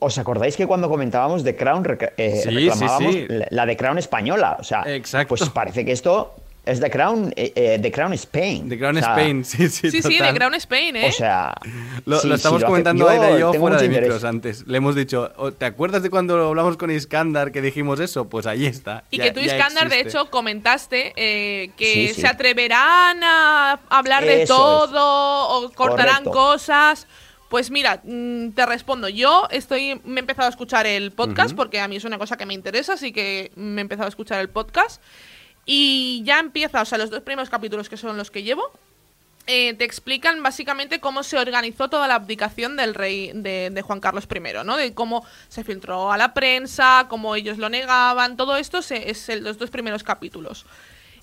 [0.00, 3.26] ¿os acordáis que cuando comentábamos de Crown rec- eh, Sí, reclamábamos sí, sí.
[3.28, 4.56] la- la de Crown española?
[4.58, 5.28] O sea, Exacto.
[5.36, 6.34] pues parece que esto
[6.66, 8.68] es de Crown, eh, eh, de Crown Spain.
[8.68, 10.34] The Crown O sea, Spain, sí, sí, Sí, sí, de total.
[10.34, 11.08] Crown Spain, ¿eh?
[11.08, 11.54] O sea,
[12.04, 14.08] Lo, sí, lo sí, estamos hace- comentando yo Aida y yo tengo fuera de interés.
[14.08, 14.66] micros antes.
[14.66, 18.28] Le hemos dicho, "Oh, ¿te acuerdas de cuando hablamos con Iskandar que dijimos eso?
[18.28, 19.04] Pues ahí está.
[19.10, 22.20] Y ya- que tú, Iskandar, de hecho, comentaste eh, que Sí, sí.
[22.20, 26.30] se atreverán a hablar de Eso todo o cortarán Correcto.
[26.32, 27.06] cosas.
[27.48, 29.08] Pues mira, mm, te respondo.
[29.08, 31.56] Yo estoy, me he empezado a escuchar el podcast Ujú.
[31.56, 34.08] porque a mí es una cosa que me interesa, así que me he empezado a
[34.08, 35.02] escuchar el podcast.
[35.66, 38.70] Y ya empieza, o sea, los dos primeros capítulos que son los que llevo,
[39.46, 44.00] eh, te explican básicamente cómo se organizó toda la abdicación del rey de, de Juan
[44.00, 44.76] Carlos I, ¿no?
[44.76, 49.58] De cómo se filtró a la prensa, cómo ellos lo negaban, todo esto es los
[49.58, 50.66] dos primeros capítulos.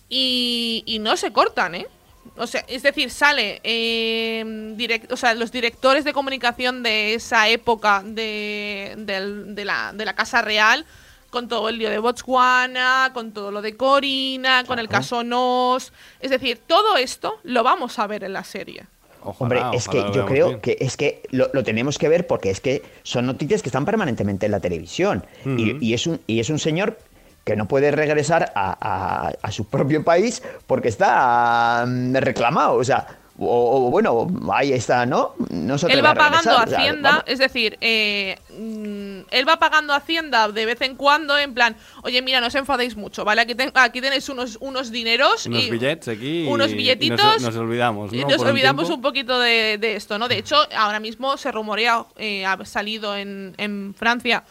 [0.10, 1.88] Y, y no se cortan, ¿eh?
[2.36, 4.44] O sea, es decir, sale eh,
[4.78, 10.06] direct- o sea, los directores de comunicación de esa época de, del- de la, de
[10.06, 10.86] la Casa Real,
[11.30, 15.92] con todo el lío de Botswana, con todo lo de Corina, con el caso Nos.
[16.20, 18.86] Es decir, todo esto lo vamos a ver en la serie.
[19.24, 20.62] Ojalá, Hombre, es que yo creo bien.
[20.62, 23.84] que es que lo, lo tenemos que ver porque es que son noticias que están
[23.84, 25.26] permanentemente en la televisión.
[25.46, 26.98] Y- y, es un, y es un señor
[27.44, 32.76] que no puede regresar a, a- a su propio país porque está mm, reclamado.
[32.76, 33.06] O sea,
[33.40, 35.34] o, o bueno, ahí está, ¿no?
[35.50, 39.48] No se Él va a regresar, pagando o sea, Hacienda, es decir, eh, mm, él
[39.48, 43.24] va pagando Hacienda de vez en cuando, en plan, oye, mira, no os enfadéis mucho,
[43.26, 43.42] ¿vale?
[43.42, 46.46] Aquí, ten- aquí tenéis unos, unos dineros Unos y billetes aquí.
[46.48, 48.28] unos billetitos nos, nos olvidamos, ¿no?
[48.28, 50.28] nos Por olvidamos un, poquito de, de esto, ¿no?
[50.28, 54.44] De hecho, ahora mismo se rumorea, eh, ha salido en, en Francia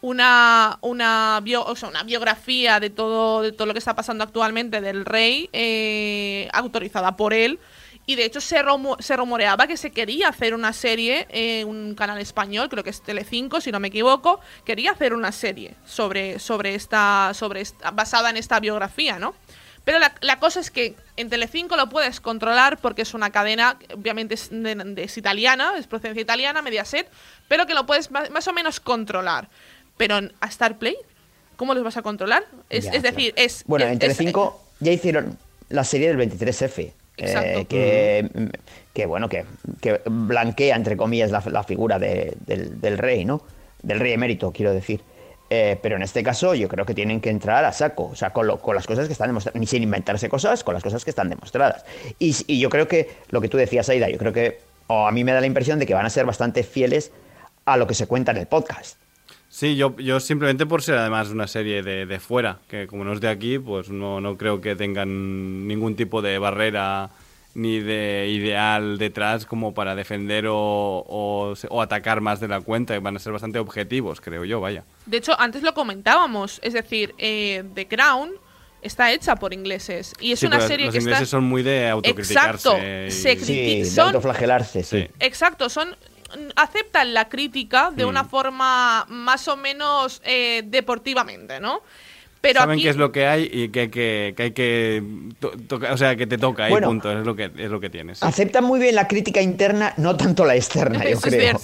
[0.00, 4.22] una, una, bio- o sea, una biografía de todo, de todo lo que está pasando
[4.24, 7.58] actualmente del rey, eh, autorizada por él.
[8.06, 12.18] Y de hecho se, rumo- se rumoreaba que se quería hacer una serie, un canal
[12.20, 16.74] español, creo que es Telecinco, si no me equivoco, quería hacer una serie sobre, sobre
[16.74, 19.34] esta, sobre esta, basada en esta biografía, ¿no?
[19.84, 23.78] Pero la, la cosa es que en Telecinco lo puedes controlar porque es una cadena,
[23.94, 27.06] obviamente es, de- de- es italiana, es procedencia italiana, Mediaset,
[27.48, 29.48] pero que lo puedes ma- más, o menos controlar.
[29.98, 30.96] Pero en, a Starplay,
[31.56, 32.44] ¿cómo los vas a controlar?
[32.70, 33.62] Es, Ya, es decir, es...
[33.66, 35.38] Bueno, es- en Telecinco ya hicieron
[35.68, 36.92] la serie del 23F.
[37.16, 38.50] Eh, que,
[38.92, 39.44] que, bueno, que,
[39.80, 43.42] que blanquea, entre comillas, la, figura de- del, rey, ¿no?
[43.82, 45.00] Del rey emérito, quiero decir.
[45.50, 48.30] Eh, pero en este caso yo creo que tienen que entrar a saco, o sea,
[48.30, 51.04] con, lo- con las cosas que están demostradas, ni sin inventarse cosas, con las cosas
[51.04, 51.84] que están demostradas.
[52.18, 55.12] Y, y yo creo que lo que tú decías, Aida, yo creo que, o a
[55.12, 57.12] mí me da la impresión de que van a ser bastante fieles
[57.66, 58.96] a lo que se cuenta en el podcast.
[59.56, 63.12] Sí, yo, yo simplemente por ser además una serie de, de fuera, que como no
[63.12, 67.10] es de aquí, pues no, no creo que tengan ningún tipo de barrera
[67.54, 70.56] ni de ideal detrás como para defender o,
[71.06, 74.44] o, se- o atacar más de la cuenta, que van a ser bastante objetivos, creo
[74.44, 74.82] yo, vaya.
[75.06, 78.32] De hecho, antes lo comentábamos, es decir, eh, The Crown
[78.82, 81.30] está hecha por ingleses y es Sí, una pero serie los que ingleses está...
[81.36, 82.70] son muy de autocriticarse.
[82.70, 85.06] Exacto, y- se Sí, de autoflagelarse, sí.
[85.20, 85.94] Exacto, son
[86.56, 88.08] aceptan la crítica de Mm.
[88.08, 91.80] una forma más o menos eh, deportivamente, ¿no?
[92.40, 95.02] Pero Saben aquí- qué es lo que hay y que hay que, que, hay que
[95.40, 95.52] to-
[95.90, 96.88] o sea, que te toca Bueno.
[96.88, 98.22] y punto, es lo que, es lo que tienes.
[98.22, 101.58] Aceptan muy bien la crítica interna, no tanto la externa, yo creo.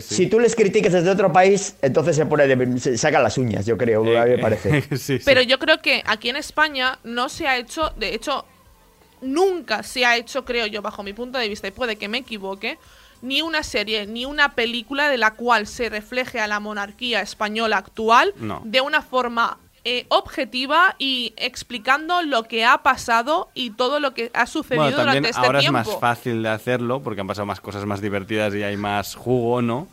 [0.00, 3.66] si, tú, les critiques desde otro país, entonces se, pone de- se sacan las uñas,
[3.66, 4.82] yo creo, a mí me parece.
[4.96, 5.18] Sí, sí.
[5.24, 8.44] Pero yo creo que aquí en España no se ha hecho, de hecho,
[9.20, 12.18] nunca se ha hecho, creo yo, bajo mi punto de vista, y puede que me
[12.18, 12.78] equivoque,
[13.22, 17.78] ni una serie, ni una película de la cual se refleje a la monarquía española
[17.78, 18.62] actual No.
[18.64, 24.30] de una forma eh, objetiva y explicando lo que ha pasado y todo lo que
[24.34, 25.78] ha sucedido Bueno, durante este ahora tiempo.
[25.80, 29.14] es más fácil de hacerlo porque han pasado más cosas más divertidas y hay más
[29.14, 29.88] jugo, ¿no?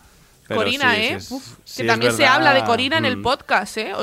[0.47, 1.13] Pero Corina, sí, ¿eh?
[1.15, 3.21] es- Uf, sí que también se habla de Corina en el mm.
[3.23, 3.93] podcast, ¿eh?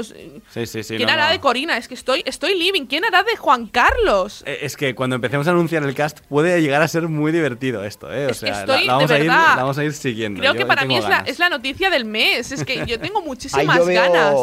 [0.52, 0.82] Sí, sí.
[0.96, 1.32] ¿Quién no, hará no.
[1.32, 1.76] de Corina?
[1.76, 2.86] Es que estoy, estoy living.
[2.86, 4.42] ¿Quién hará de Juan Carlos?
[4.44, 7.84] Eh, Es que cuando empecemos a anunciar el cast puede llegar a ser muy divertido
[7.84, 8.26] esto, ¿eh?
[8.26, 10.40] O Es sea, la- estoy, la, vamos de a ir, la vamos a ir siguiendo.
[10.40, 12.50] Creo Yo que para mí es la, es la noticia del mes.
[12.50, 14.34] Es que yo tengo muchísimas yo veo- ganas.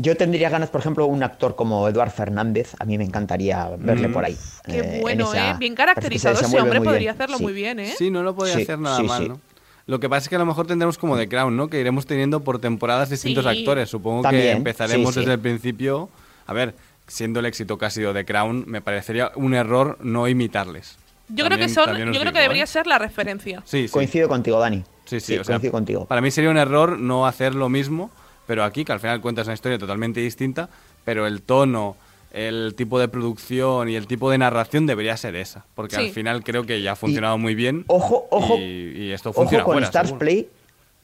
[0.00, 4.06] Yo tendría ganas, por ejemplo, un actor como Eduard Fernández, a mí me encantaría verle
[4.06, 4.12] Mm.
[4.12, 4.36] por ahí.
[4.64, 5.54] Qué eh, en bueno, esa- ¿eh?
[5.58, 7.42] Bien caracterizado ese hombre, podría bien, hacerlo sí.
[7.42, 7.92] muy bien, ¿eh?
[7.98, 9.28] Sí, no lo podía Sí, hacer nada sí, mal, sí.
[9.28, 9.40] ¿no?
[9.88, 11.68] Lo que pasa es que a lo mejor tendremos como The Crown, ¿no?
[11.68, 13.50] Que iremos teniendo por temporadas distintos Sí.
[13.60, 13.88] actores.
[13.88, 15.20] Supongo que empezaremos sí, sí.
[15.20, 16.10] desde el principio.
[16.46, 16.74] A ver,
[17.06, 20.98] siendo el éxito que ha sido The Crown, me parecería un error no imitarles.
[21.30, 22.66] Yo creo que son, también os yo creo digo, que debería ¿eh?
[22.66, 23.62] ser la referencia.
[23.64, 23.92] Sí, sí.
[23.92, 24.84] Coincido contigo, Dani.
[25.06, 26.04] Sí, sí, o sea, coincido contigo.
[26.04, 28.10] Para mí sería un error no hacer lo mismo,
[28.46, 30.68] pero aquí, que al final cuentas una historia totalmente distinta,
[31.04, 31.96] pero el tono,
[32.32, 35.64] el tipo de producción y el tipo de narración debería ser esa.
[35.74, 36.02] Porque Sí.
[36.06, 37.84] al final creo que ya ha funcionado muy bien.
[37.86, 40.18] Ojo, ojo, Y, y esto ojo funciona con fuera, Stars seguro.
[40.20, 40.48] Play,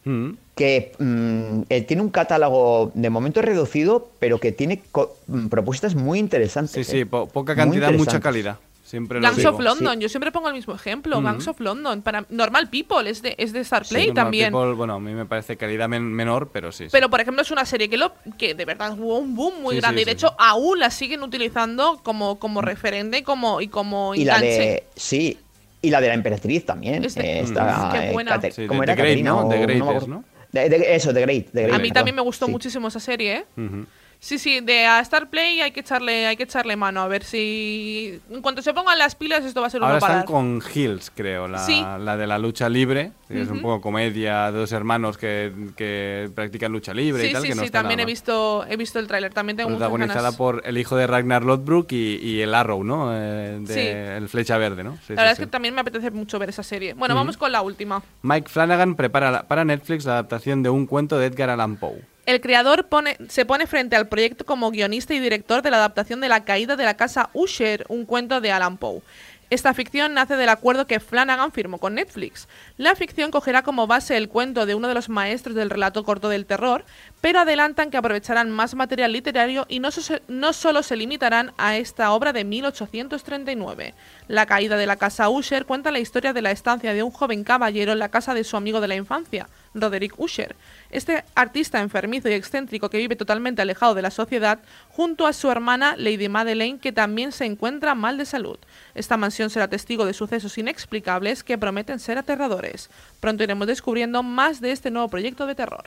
[0.06, 0.32] Mm.
[0.54, 5.94] que mm, eh, tiene un catálogo de momento reducido, pero que tiene co- mm, propuestas
[5.94, 6.86] muy interesantes.
[6.86, 7.06] Sí, sí, eh.
[7.06, 8.58] po- poca cantidad, mucha calidad.
[8.84, 9.50] Siempre Gangs digo.
[9.50, 10.00] of London, Sí.
[10.02, 11.16] yo siempre pongo el mismo ejemplo.
[11.16, 11.24] Ujú.
[11.24, 12.02] Gangs of London.
[12.02, 14.52] Para Normal People es de, es de Star Sí, también.
[14.52, 16.84] People, bueno, a mí me parece calidad men- menor, pero sí.
[16.84, 16.90] sí.
[16.92, 19.76] Pero, por ejemplo, es una serie que, lo, que de verdad hubo un boom muy
[19.76, 20.00] Sí, grande.
[20.00, 20.34] sí, y de sí, hecho, sí.
[20.38, 24.84] aún la siguen utilizando como, como referente y como, y como Y la de.
[24.94, 25.38] Sí.
[25.80, 27.04] Y la de la emperatriz también.
[27.04, 27.44] Es de- eh, Mm.
[27.46, 28.36] está, Qué eh, buena.
[28.38, 29.18] De- ¿Cómo The era Great?
[29.24, 29.48] ¿no?
[29.48, 30.08] The Great es.
[30.08, 30.24] ¿no?
[30.52, 31.46] De- de- eso, The Great.
[31.52, 31.94] The Great, A mí perdón.
[31.94, 32.52] también me gustó Sí.
[32.52, 33.44] muchísimo esa serie, ¿eh?
[33.60, 33.86] Ujú.
[34.24, 37.02] Sí, sí, de a Star Play hay que echarle, hay que echarle mano.
[37.02, 38.18] A ver si.
[38.30, 40.20] En cuanto se pongan las pilas, esto va a ser Ahora uno para.
[40.20, 41.78] están con Hills, creo, la, Sí.
[42.00, 46.30] la de la lucha libre, que es un poco comedia de dos hermanos que, que
[46.34, 48.98] practican lucha libre y tal, sí, que no sí, está también he visto, he visto
[48.98, 49.34] el tráiler.
[49.34, 53.10] También tengo Protagonizada por el hijo de Ragnar Lodbrok y, y el Arrow, ¿no?
[53.14, 53.80] Eh, de Sí.
[54.22, 54.92] El Flecha Verde, ¿no?
[54.92, 56.94] Sí, sí, La verdad es que también me apetece mucho ver esa serie.
[56.94, 58.02] Bueno, vamos con la última.
[58.22, 62.00] Mike Flanagan prepara la- para Netflix la adaptación de un cuento de Edgar Allan Poe.
[62.26, 62.88] El creador
[63.28, 66.74] se pone frente al proyecto como guionista y director de la adaptación de La caída
[66.74, 69.02] de la casa Usher, un cuento de Alan Poe.
[69.50, 72.48] Esta ficción nace del acuerdo que Flanagan firmó con Netflix.
[72.78, 76.30] La ficción cogerá como base el cuento de uno de los maestros del relato corto
[76.30, 76.86] del terror,
[77.24, 81.78] pero adelantan que aprovecharán más material literario y no, so- no solo se limitarán a
[81.78, 83.94] esta obra de 1839.
[84.28, 87.42] La caída de la casa Usher cuenta la historia de la estancia de un joven
[87.42, 90.54] caballero en la casa de su amigo de la infancia, Roderick Usher.
[90.90, 94.58] Este artista enfermizo y excéntrico que vive totalmente alejado de la sociedad,
[94.90, 98.58] junto a su hermana Lady Madeleine, que también se encuentra mal de salud.
[98.94, 102.90] Esta mansión será testigo de sucesos inexplicables que prometen ser aterradores.
[103.20, 105.84] Pronto iremos descubriendo más de este nuevo proyecto de terror.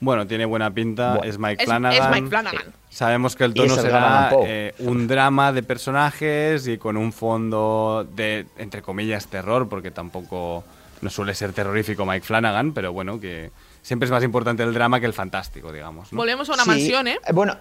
[0.00, 1.30] Bueno, tiene buena pinta, Bueno.
[1.30, 2.02] es Mike Flanagan.
[2.02, 2.62] es Mike Flanagan.
[2.90, 8.46] Sabemos que el tono será eh, un drama de personajes y con un fondo de,
[8.58, 10.64] entre comillas, terror, porque tampoco
[11.00, 13.50] no suele ser terrorífico Mike Flanagan, pero bueno, que
[13.82, 16.12] siempre es más importante el drama que el fantástico, digamos.
[16.12, 16.16] ¿no?
[16.18, 17.18] Volvemos a una Sí, mansión, ¿eh?
[17.32, 17.56] Bueno,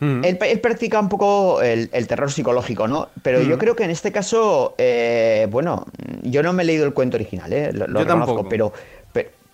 [0.00, 0.24] Mm.
[0.24, 3.08] él, él practica un poco el, el terror psicológico, ¿no?
[3.20, 3.58] Pero yo Mm.
[3.58, 5.86] creo que en este caso, eh, bueno,
[6.22, 7.72] yo no me he leído el cuento original, ¿eh?
[7.72, 8.48] Lo, lo Yo reconozco, tampoco.
[8.48, 8.72] pero,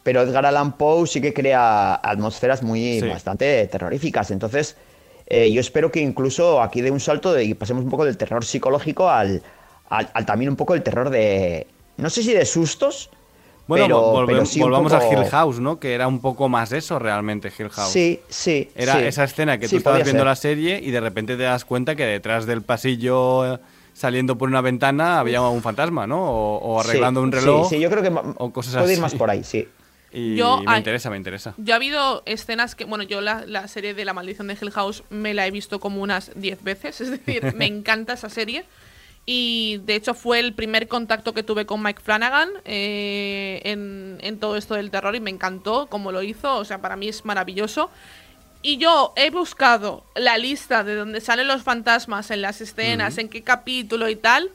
[0.05, 3.09] pero, Edgar Allan Poe sí que crea atmósferas muy Sí.
[3.09, 4.31] bastante terroríficas.
[4.31, 4.77] Entonces,
[5.27, 8.17] eh, yo espero que incluso aquí dé un salto de, y pasemos un poco del
[8.17, 9.43] terror psicológico al,
[9.89, 13.11] al, al también un poco el terror de, no sé si de sustos.
[13.67, 15.81] Bueno, pero, vol- volve- pero sí un volvamos poco- a Hill House, ¿no?
[15.81, 17.91] Que era un poco más eso realmente, Hill House.
[17.91, 18.71] Sí, sí.
[18.77, 19.05] Era sí.
[19.07, 20.27] esa escena que tú estabas viendo ser.
[20.27, 23.59] la serie y de repente te das cuenta que detrás del pasillo
[23.95, 26.21] saliendo por una ventana había un fantasma, ¿no?
[26.23, 27.69] O, o arreglando Sí, un reloj.
[27.71, 29.01] Sí, sí, yo creo que o cosas puede ir así.
[29.01, 29.67] más por ahí, sí.
[30.15, 31.55] Y Yo- me interesa, me interesa.
[31.57, 34.71] Yo ha habido escenas que, bueno, yo la, la serie de La maldición de Hill
[34.71, 38.65] House me la he visto como unas 10 veces, es decir, me encanta esa serie.
[39.27, 44.39] Y de hecho fue el primer contacto que tuve con Mike Flanagan eh, en, en
[44.39, 47.25] todo esto del terror y me encantó cómo lo hizo, o sea, para mí es
[47.25, 47.91] maravilloso.
[48.61, 53.29] Y yo he buscado la lista de donde salen los fantasmas en las escenas, en
[53.29, 54.51] qué capítulo y tal,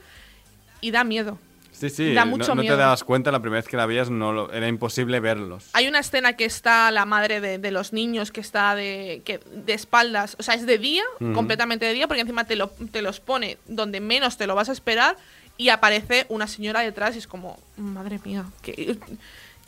[0.82, 1.38] y da miedo.
[1.80, 2.76] Sí, sí, da no- mucho no, miedo.
[2.76, 5.70] te dabas cuenta la primera vez que la veías, no lo- era imposible verlos.
[5.74, 9.39] Hay una escena que está la madre de, de los niños que está de, que,
[9.52, 13.02] de espaldas, o sea, es de día, completamente de día, porque encima te, lo, te
[13.02, 15.15] los pone donde menos te lo vas a esperar
[15.58, 18.98] y aparece una señora detrás y es como, madre mía, que,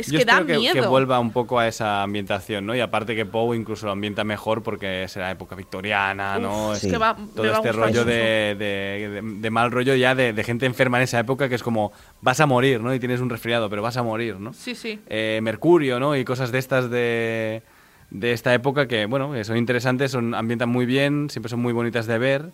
[0.01, 0.73] es Yo que da que, miedo.
[0.73, 2.75] que vuelva un poco a esa ambientación, ¿no?
[2.75, 6.73] Y aparte que Poe incluso lo ambienta mejor porque será época victoriana, ¿no?
[6.73, 10.43] Es que va- Todo va este rollo de, de- de- de mal rollo ya de,
[10.43, 12.93] gente enferma en esa época que es como vas a morir, ¿no?
[12.93, 14.53] Y tienes un resfriado, pero vas a morir, ¿no?
[14.53, 14.99] Sí, sí.
[15.07, 16.15] Eh, Mercurio, ¿no?
[16.15, 17.63] Y cosas de estas de,
[18.09, 21.73] de esta época que, bueno, que son interesantes, son, ambientan muy bien, siempre son muy
[21.73, 22.51] bonitas de ver.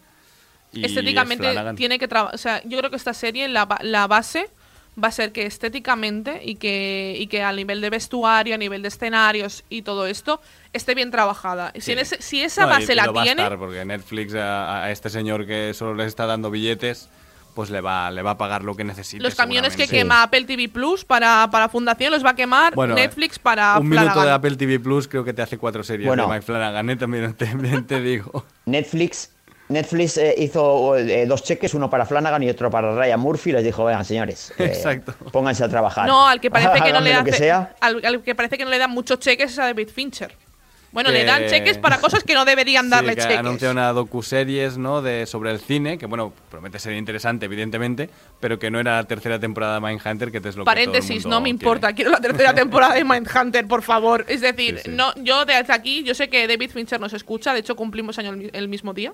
[0.73, 2.35] y es estéticamente tiene que trabajar.
[2.35, 4.49] O sea, yo creo que esta serie, la, la base
[5.01, 8.81] va a ser que estéticamente y que, y que a nivel de vestuario, a nivel
[8.81, 10.41] de escenarios y todo esto,
[10.73, 11.71] esté bien trabajada.
[11.77, 13.85] Si, en ese- si esa No, base y la lo va a tiene, estar, porque
[13.85, 17.09] Netflix a, a este señor que solo le está dando billetes,
[17.53, 19.23] pues le va, le va a pagar lo que necesite.
[19.23, 22.93] los camiones que quema Apple TV Plus para, para Fundación los va a quemar Bueno,
[22.93, 24.31] Netflix para Un minuto de.
[24.31, 26.23] Apple TV Plus creo que te hace cuatro series Bueno.
[26.27, 26.95] de Mike Flanagan, ¿eh?
[26.97, 27.47] también te,
[27.87, 28.45] te digo.
[28.65, 29.31] Netflix,
[29.69, 33.51] Netflix eh, hizo eh, dos cheques, uno para Flanagan y otro para Ryan Murphy.
[33.51, 35.13] Les dijo, vengan, señores, eh, Exacto.
[35.31, 36.07] pónganse a trabajar.
[36.07, 38.71] No, al que parece que no le lo que al, al que parece que no
[38.71, 40.33] le dan muchos cheques es a David Fincher.
[40.93, 43.37] Bueno, Que- le dan cheques para cosas que no deberían darle Sí, que cheques.
[43.39, 45.01] anuncia una docuseries ¿no?
[45.01, 49.03] de, sobre el cine, que bueno, promete ser interesante, evidentemente, pero que no era la
[49.03, 51.55] tercera temporada de Mindhunter, que es lo que todo el Paréntesis, mundo no me quiere.
[51.65, 54.23] importa, quiero la tercera temporada de Mindhunter, por favor.
[54.29, 54.95] Es decir, Sí, sí.
[54.95, 58.31] no, yo desde aquí, yo sé que David Fincher nos escucha, de hecho cumplimos año
[58.31, 59.13] el, el mismo día.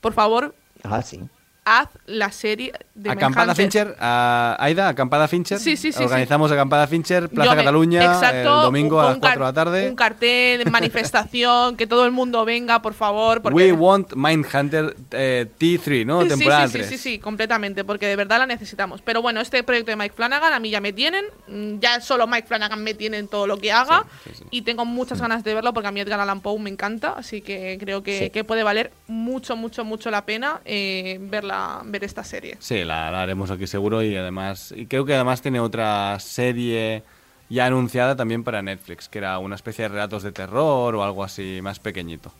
[0.00, 1.20] Por favor, Ah, sí.
[1.64, 3.52] haz la serie de Acampada.
[3.54, 5.58] Fincher, a- Aida, Acampada Fincher.
[5.58, 9.14] Sí, sí, sí, Organizamos Acampada Fincher, Plaza me- Cataluña, exacto, el domingo un- a las
[9.16, 9.88] un car- 4 de la tarde.
[9.90, 13.42] Un cartel, manifestación, que todo el mundo venga, por favor.
[13.42, 16.22] Porque We want Mindhunter eh, T3, ¿no?
[16.22, 16.88] Sí, Temporada sí, sí, 3.
[16.88, 19.02] sí, sí, completamente, porque de verdad la necesitamos.
[19.02, 22.26] Pero bueno, este proyecto de Mike Flanagan a mí ya me tienen, mm, ya solo
[22.28, 24.04] Mike Flanagan me tiene en todo lo que haga
[24.52, 27.40] y tengo muchas ganas de verlo porque a mí Edgar Allan Poe me encanta, así
[27.42, 28.30] que creo que, Sí.
[28.30, 32.56] que puede valer mucho, mucho, mucho la pena eh, verla, ver esta serie.
[32.58, 37.02] Sí, la, la haremos aquí seguro y además y creo que además tiene otra serie
[37.48, 41.22] ya anunciada también para Netflix, que era una especie de relatos de terror o algo
[41.22, 42.32] así más pequeñito.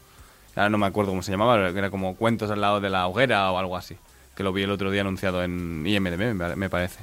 [0.56, 3.06] Ahora no me acuerdo cómo se llamaba, pero era como cuentos al lado de la
[3.06, 3.96] hoguera o algo así,
[4.34, 7.00] que lo vi el otro día anunciado en IMDb, me parece.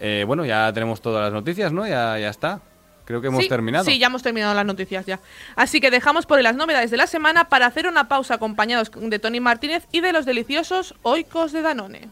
[0.00, 1.86] Eh, bueno, ya tenemos todas las noticias, ¿no?
[1.86, 2.60] Ya, ya está.
[3.08, 3.86] Creo que hemos Sí, terminado.
[3.86, 5.18] Sí, ya hemos terminado las noticias ya.
[5.56, 9.18] Así que dejamos por las novedades de la semana para hacer una pausa acompañados de
[9.18, 12.10] Tony Martínez y de los deliciosos oicos de Danone.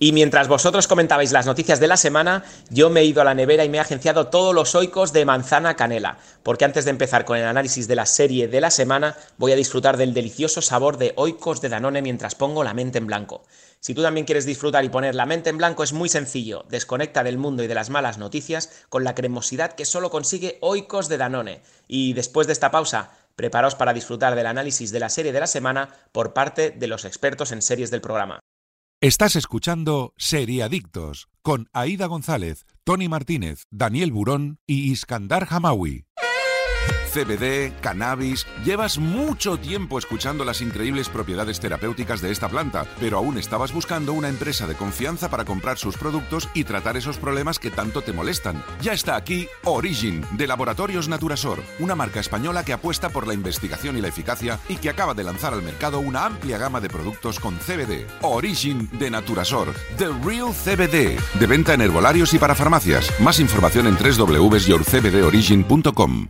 [0.00, 3.34] Y mientras vosotros comentabais las noticias de la semana, yo me he ido a la
[3.34, 7.24] nevera y me he agenciado todos los oicos de manzana canela, porque antes de empezar
[7.24, 10.98] con el análisis de la serie de la semana, voy a disfrutar del delicioso sabor
[10.98, 13.42] de oicos de Danone mientras pongo la mente en blanco.
[13.80, 17.24] Si tú también quieres disfrutar y poner la mente en blanco es muy sencillo, desconecta
[17.24, 21.18] del mundo y de las malas noticias con la cremosidad que solo consigue oicos de
[21.18, 21.60] Danone.
[21.88, 25.46] Y después de esta pausa, preparaos para disfrutar del análisis de la serie de la
[25.48, 28.40] semana por parte de los expertos en series del programa.
[29.00, 36.06] Estás escuchando Seriadictos con Aida González, Tony Martínez, Daniel Burón y Iskandar Hamawi.
[37.08, 43.38] CBD, cannabis, llevas mucho tiempo escuchando las increíbles propiedades terapéuticas de esta planta, pero aún
[43.38, 47.70] estabas buscando una empresa de confianza para comprar sus productos y tratar esos problemas que
[47.70, 48.62] tanto te molestan.
[48.80, 53.96] Ya está aquí Origin, de Laboratorios Naturasor, una marca española que apuesta por la investigación
[53.96, 57.40] y la eficacia y que acaba de lanzar al mercado una amplia gama de productos
[57.40, 58.06] con CBD.
[58.22, 63.10] Origin de Naturasor, The Real CBD, de venta en herbolarios y para farmacias.
[63.20, 66.28] Más información en www.yourcbdorigin.com.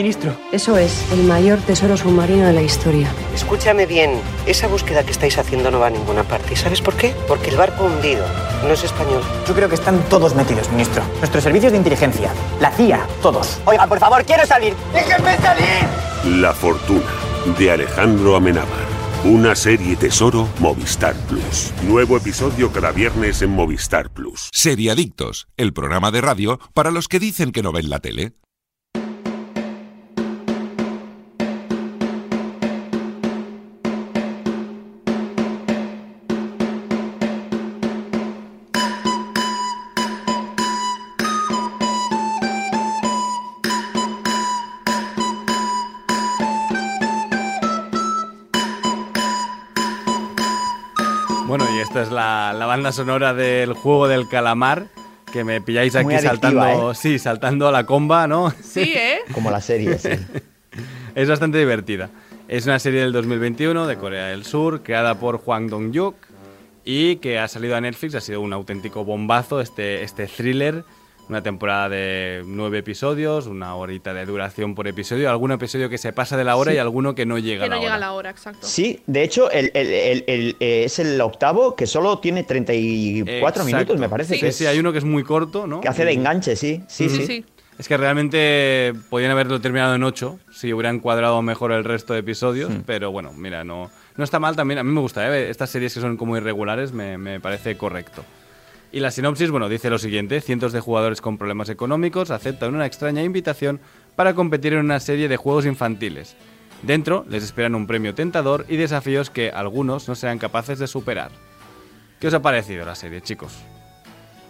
[0.00, 0.34] ministro.
[0.50, 3.12] Eso es, el mayor tesoro submarino de la historia.
[3.34, 4.12] Escúchame bien,
[4.46, 6.54] esa búsqueda que estáis haciendo no va a ninguna parte.
[6.54, 7.14] ¿Y sabes por qué?
[7.28, 8.24] Porque el barco hundido
[8.66, 9.22] no es español.
[9.46, 11.02] Yo creo que están todos metidos, ministro.
[11.18, 13.60] Nuestros servicios de inteligencia, la CIA, todos.
[13.66, 14.74] Oiga, por favor, quiero salir.
[14.94, 16.40] ¡Déjenme salir!
[16.40, 17.12] La fortuna
[17.58, 18.88] de Alejandro Amenábar.
[19.24, 21.74] Una serie tesoro Movistar Plus.
[21.82, 24.48] Nuevo episodio cada viernes en Movistar Plus.
[24.50, 28.32] Seriadictos, el programa de radio para los que dicen que no ven la tele.
[51.90, 54.86] Esta es la, la banda sonora del juego del calamar,
[55.32, 56.94] que me pilláis aquí saltando, ¿eh?
[56.94, 58.54] sí, saltando a la comba, ¿no?
[58.62, 59.18] Sí, ¿eh?
[59.34, 60.10] Como la serie, sí.
[61.16, 62.08] Es bastante divertida.
[62.46, 66.14] Es una serie del 2021 de Corea del Sur, creada por Hwang Dong-yuk
[66.84, 70.84] y que ha salido a Netflix, ha sido un auténtico bombazo este, este thriller
[71.30, 76.12] una temporada de nueve episodios, una horita de duración por episodio, algún episodio que se
[76.12, 77.96] pasa de la hora y alguno que no llega Que a la no llega hora.
[77.96, 78.66] a la hora, exacto.
[78.66, 83.32] Sí, de hecho, el, el- el- el- eh, es el octavo que solo tiene 34
[83.62, 83.64] Exacto.
[83.64, 84.34] minutos, me parece.
[84.34, 85.80] Sí, que, sí, es- hay uno que es muy corto, ¿no?
[85.80, 86.82] que hace de enganche, sí.
[86.88, 87.26] Sí, Sí, sí.
[87.26, 87.44] sí.
[87.78, 92.18] Es que realmente podían haberlo terminado en 8 si hubieran cuadrado mejor el resto de
[92.20, 94.78] episodios, pero bueno, mira, no, no está mal también.
[94.80, 95.48] A mí me gusta, ¿eh?
[95.48, 98.22] estas series que son como irregulares me, me parece correcto.
[98.92, 102.86] Y la sinopsis, bueno, dice lo siguiente, cientos de jugadores con problemas económicos aceptan una
[102.86, 103.80] extraña invitación
[104.16, 106.34] para competir en una serie de juegos infantiles.
[106.82, 111.30] Dentro les esperan un premio tentador y desafíos que algunos no serán capaces de superar.
[112.18, 113.52] ¿Qué os ha parecido la serie, chicos?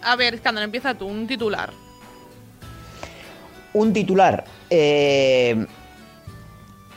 [0.01, 1.71] A ver, Escándalo, empieza tú, un titular.
[3.73, 4.43] Un titular.
[4.69, 5.65] eh,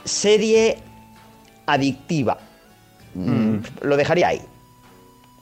[0.04, 0.78] serie
[1.66, 2.38] adictiva.
[3.14, 4.40] Mm, Lo dejaría ahí.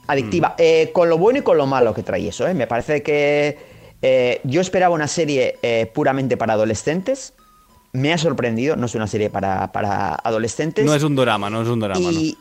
[0.07, 0.55] Adictiva.
[0.57, 2.47] Eh, con lo bueno y con lo malo que trae eso.
[2.47, 2.53] ¿eh?
[2.53, 3.57] Me parece que
[4.01, 7.33] eh, yo esperaba una serie eh, puramente para adolescentes.
[7.93, 8.75] Me ha sorprendido.
[8.75, 10.85] No es una serie para, para adolescentes.
[10.85, 12.11] No es un drama, no es un drama, ¿no?
[12.11, 12.37] Y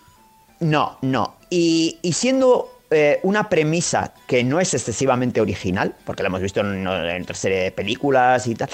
[0.60, 1.36] no, no.
[1.50, 6.60] Y, y siendo eh, una premisa que no es excesivamente original, porque la hemos visto
[6.60, 8.68] en, en otra serie de películas y tal,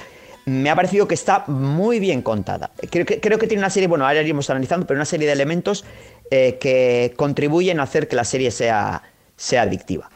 [0.45, 2.71] me ha parecido que está muy bien contada.
[2.91, 5.33] Creo que, creo que tiene una serie, bueno, ahora iremos analizando, pero una serie de
[5.35, 5.85] elementos
[6.31, 9.03] eh, que contribuyen a hacer que la serie sea,
[9.37, 10.11] sea adictiva.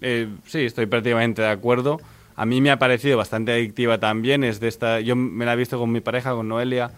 [0.00, 2.00] Eh, sí, estoy prácticamente de acuerdo.
[2.36, 4.44] A mí me ha parecido bastante adictiva también.
[4.44, 6.90] Es de esta, yo me la he visto con mi pareja, con Noelia,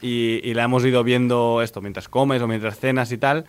[0.00, 3.44] y, la hemos ido viendo esto mientras comes o mientras cenas y tal.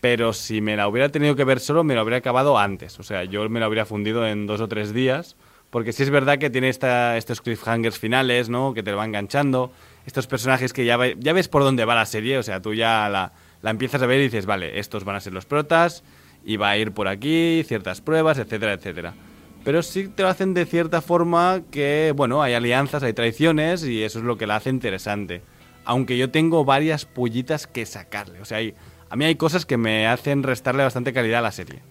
[0.00, 2.98] Pero si me la hubiera tenido que ver solo, me la hubiera acabado antes.
[2.98, 5.36] O sea, yo me la hubiera fundido en dos o tres días.
[5.68, 8.74] Porque sí es verdad que tiene esta, estos cliffhangers finales, ¿no?
[8.74, 9.72] Que te lo va enganchando.
[10.10, 12.36] Estos personajes que ya, ya ves por dónde va la serie.
[12.36, 13.32] O sea, tú ya la,
[13.62, 16.02] la empiezas a ver y dices, vale, estos van a ser los protas.
[16.44, 19.14] Y va a ir por aquí, ciertas pruebas, etcétera, etcétera.
[19.62, 24.02] Pero sí te lo hacen de cierta forma que, bueno, hay alianzas, hay traiciones y
[24.02, 25.42] eso es lo que la hace interesante.
[25.84, 28.40] Aunque yo tengo varias pullitas que sacarle.
[28.40, 28.74] O sea, hay,
[29.10, 31.82] a mí hay cosas que me hacen restarle bastante calidad a la serie.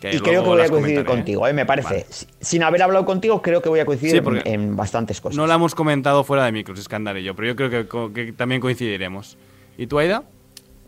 [0.00, 1.04] Que y creo que voy a coincidir ¿eh?
[1.04, 1.52] contigo, ¿eh?
[1.52, 1.88] me parece.
[1.88, 2.06] Vale.
[2.40, 5.36] Sin haber hablado contigo, creo que voy a coincidir Sí, en- bastantes cosas.
[5.36, 8.32] No la hemos comentado fuera de micros, Escándalo y yo, pero yo creo que, que
[8.32, 9.36] también coincidiremos.
[9.78, 10.24] ¿Y tú, Aida?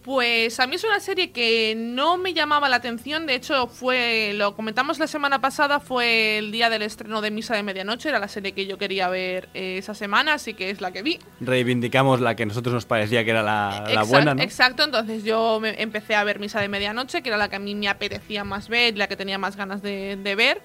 [0.07, 3.27] Pues a mí es una serie que no me llamaba la atención.
[3.27, 7.57] De hecho, fue lo comentamos la semana pasada, fue el día del estreno de Misa
[7.57, 8.09] de Medianoche.
[8.11, 11.03] Era la serie que yo quería ver eh, esa semana, así que es la que
[11.03, 11.19] vi.
[11.41, 14.43] Reivindicamos la que a nosotros nos parecía que era la, la Exact- buena, ¿no?
[14.43, 17.59] Exacto, entonces yo me empecé a ver Misa de Medianoche, que era la que a
[17.59, 20.63] mí me apetecía más ver, la que tenía más ganas de, de ver.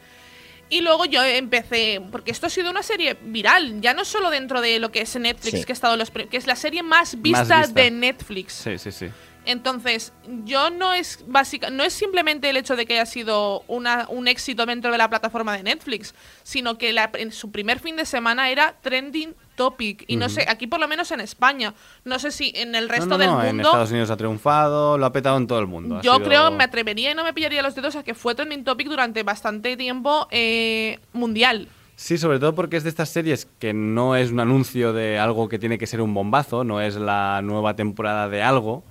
[0.69, 4.61] Y luego yo empecé, porque esto ha sido una serie viral, ya no solo dentro
[4.61, 5.65] de lo que es Netflix, Sí.
[5.65, 7.67] que, ha estado en los que es la serie más vista, vista.
[7.73, 8.53] de Netflix.
[8.53, 9.07] Sí, sí, sí.
[9.45, 10.13] Entonces,
[10.45, 14.27] yo no es básica, no es simplemente el hecho de que haya sido una, un
[14.27, 16.13] éxito dentro de la plataforma de Netflix,
[16.43, 20.03] sino que la- en su primer fin de semana era trending topic.
[20.07, 21.73] Y no sé, aquí por lo menos en España,
[22.05, 23.69] no sé si en el resto no, no, no, del en mundo.
[23.69, 25.99] Estados Unidos ha triunfado, lo ha petado en todo el mundo.
[26.01, 28.63] Yo sido- creo, me atrevería y no me pillaría los dedos a que fue trending
[28.63, 31.67] topic durante bastante tiempo eh, mundial.
[31.95, 35.49] Sí, sobre todo porque es de estas series que no es un anuncio de algo
[35.49, 38.83] que tiene que ser un bombazo, no es la nueva temporada de algo,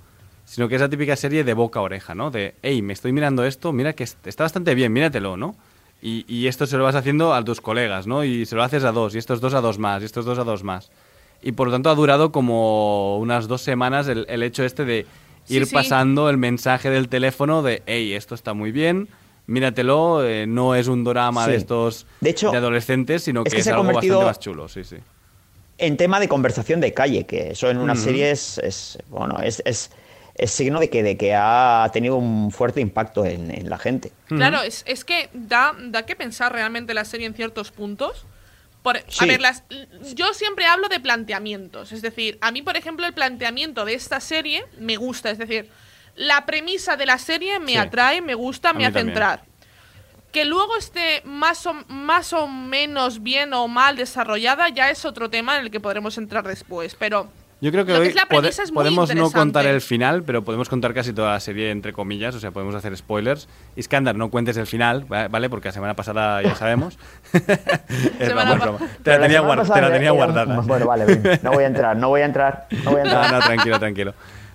[0.51, 2.32] sino que es la típica serie de boca a oreja, ¿no?
[2.32, 5.55] De, hey, me estoy mirando esto, mira que est- está bastante bien, míratelo, ¿no?
[6.03, 8.24] Y, y esto se lo vas haciendo a tus colegas, ¿no?
[8.24, 10.38] Y se lo haces a dos, y estos dos a dos más, y estos dos
[10.40, 10.90] a dos más.
[11.40, 15.07] Y por lo tanto ha durado como unas dos semanas el, el hecho este de
[15.44, 15.74] Sí, ir sí.
[15.74, 19.09] pasando el mensaje del teléfono de, hey, esto está muy bien,
[19.46, 21.59] míratelo, eh, no es un drama de Sí.
[21.62, 24.96] estos De hecho, adolescentes, sino es que, que es algo bastante más chulo, sí, sí.
[25.78, 28.03] en tema de conversación de calle, que eso en una Ujú.
[28.03, 29.90] serie es, es, bueno, es, es,
[30.41, 34.11] es signo de que, de que ha tenido un fuerte impacto en, en la gente.
[34.28, 38.24] Claro, es, es que da, da que pensar realmente la serie en ciertos puntos.
[38.82, 39.62] Por, A ver, las,
[40.14, 41.93] yo siempre hablo de planteamientos.
[41.93, 45.30] Es decir, a mí, por ejemplo, el planteamiento de esta serie me gusta.
[45.30, 45.68] Es decir,
[46.16, 47.76] la premisa de la serie me Sí.
[47.76, 49.09] atrae, me gusta, A me hace también.
[49.09, 49.45] entrar.
[50.32, 55.28] Que luego esté más o, más o menos bien o mal desarrollada ya es otro
[55.28, 56.95] tema en el que podremos entrar después.
[56.99, 57.28] Pero
[57.62, 59.82] Yo creo que Lo que hoy es la pode- es muy podemos no contar el
[59.82, 63.48] final, pero podemos contar casi toda la serie entre comillas, o sea, podemos hacer spoilers.
[63.76, 65.50] Iskandar, no cuentes el final, va- ¿vale?
[65.50, 66.98] Porque la semana pasada ya sabemos.
[67.34, 68.78] es broma, es pa- broma.
[69.02, 70.61] Te la tenía, semana guar- te la tenía guardada.
[70.62, 71.40] Bueno, vale, bien.
[71.42, 73.32] no voy a entrar, no voy a entrar, no voy a No, entrar.
[73.32, 74.14] no, tranquilo, tranquilo.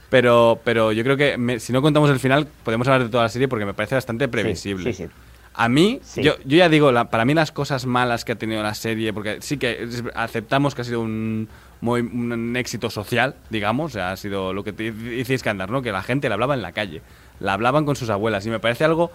[0.09, 3.23] Pero, pero yo creo que me- si no contamos el final, podemos hablar de toda
[3.23, 4.93] la serie porque me parece bastante previsible.
[4.93, 5.09] sí, sí.
[5.57, 6.21] A mí, Sí.
[6.21, 9.13] yo, yo ya digo, la- para mí las cosas malas que ha tenido la serie,
[9.13, 11.47] porque sí que aceptamos que ha sido un,
[11.81, 14.71] muy- un éxito social, digamos, o sea, ha sido lo que
[15.19, 15.81] hiciste que andar, ¿no?
[15.81, 17.01] Que la gente la hablaba en la calle,
[17.39, 19.11] la hablaban con sus abuelas, y me parece algo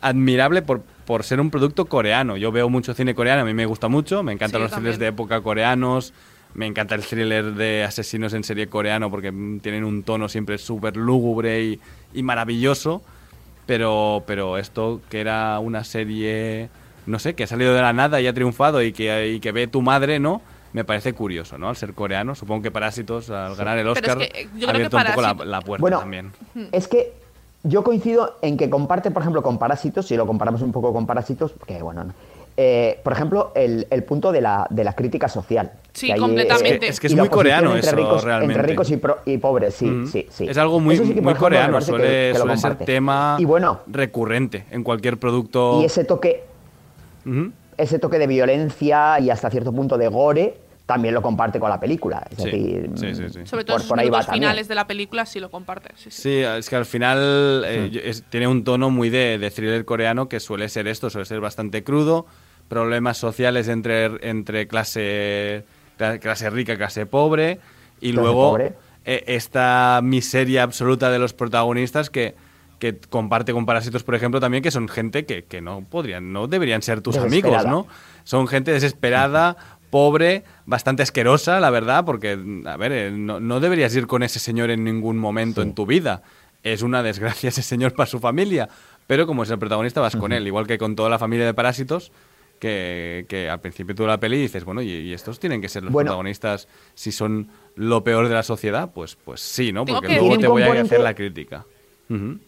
[0.00, 2.36] admirable por, por ser un producto coreano.
[2.36, 4.98] Yo veo mucho cine coreano, a mí me gusta mucho, me encantan Sí, los thrillers
[4.98, 5.14] de también.
[5.14, 6.12] época coreanos,
[6.54, 10.58] me encanta el thriller de asesinos en serie coreano porque mm, tienen un tono siempre
[10.58, 11.80] súper lúgubre y,
[12.14, 13.02] y maravilloso.
[13.66, 16.68] Pero, pero esto que era una serie,
[17.06, 19.52] no sé, que ha salido de la nada y ha triunfado y que, y que
[19.52, 20.42] ve tu madre, ¿no?
[20.72, 21.68] Me parece curioso, ¿no?
[21.68, 24.70] Al ser coreano, supongo que Parásitos, al ganar el es Oscar, que, eh, ha que
[24.70, 26.32] abierto un poco la, puerta Bueno, también.
[26.72, 27.12] Es que
[27.62, 31.06] yo coincido en que comparte, por ejemplo, con Parásitos, si lo comparamos un poco con
[31.06, 32.14] Parásitos, que bueno, no.
[32.56, 35.72] Eh, por ejemplo, el, el punto de la, de la crítica social.
[35.94, 36.86] Sí, que completamente.
[36.88, 38.54] Es que- es que muy coreano entre eso, ricos, realmente.
[38.54, 40.06] Entre ricos y, pro- y pobres, sí, Mm.
[40.06, 40.46] sí, sí.
[40.48, 43.44] Es algo muy, sí que, muy ejemplo, coreano, que- suele, que suele ser tema Y
[43.46, 45.80] bueno, recurrente en cualquier producto.
[45.80, 46.44] y ese toque.
[47.76, 50.56] Ese toque de violencia y hasta cierto punto de gore
[50.86, 52.26] también lo comparte con la película.
[52.30, 53.40] Es Sí, decir, sí, sí, sí.
[53.46, 54.42] Sobre todo por, por ahí va también.
[54.42, 55.90] finales de la película sí lo comparte.
[55.96, 56.22] Sí, sí.
[56.22, 60.28] Sí, es que al final eh, es- tiene un tono muy de, de thriller coreano
[60.28, 62.26] que suele ser esto, suele ser bastante crudo,
[62.68, 65.64] problemas sociales entre, entre clase,
[65.98, 67.60] cla- clase rica, clase pobre,
[68.00, 68.72] y Clase luego pobre.
[69.04, 72.34] eh, esta miseria absoluta de los protagonistas que,
[72.82, 76.48] que comparte con Parásitos, por ejemplo, también, que son gente que, que no podrían, no
[76.48, 77.64] deberían ser tus amigos.
[77.64, 77.86] ¿no?
[78.24, 79.56] Son gente desesperada,
[79.88, 84.40] pobre, bastante asquerosa, la verdad, porque, a ver, eh, no, no deberías ir con ese
[84.40, 86.22] señor en ningún momento en tu vida.
[86.64, 88.68] Es una desgracia ese señor para su familia.
[89.06, 90.44] Pero como es el protagonista, vas con él.
[90.44, 92.10] Igual que con toda la familia de Parásitos,
[92.58, 95.84] que, que al principio tú la peli dices, bueno, ¿y, y estos tienen que ser
[95.84, 96.08] los Bueno.
[96.08, 98.90] protagonistas si son lo peor de la sociedad?
[98.92, 99.84] Pues, pues sí, ¿no?
[99.84, 101.64] Porque que luego te voy a hacer la crítica.
[102.10, 102.38] Ujú.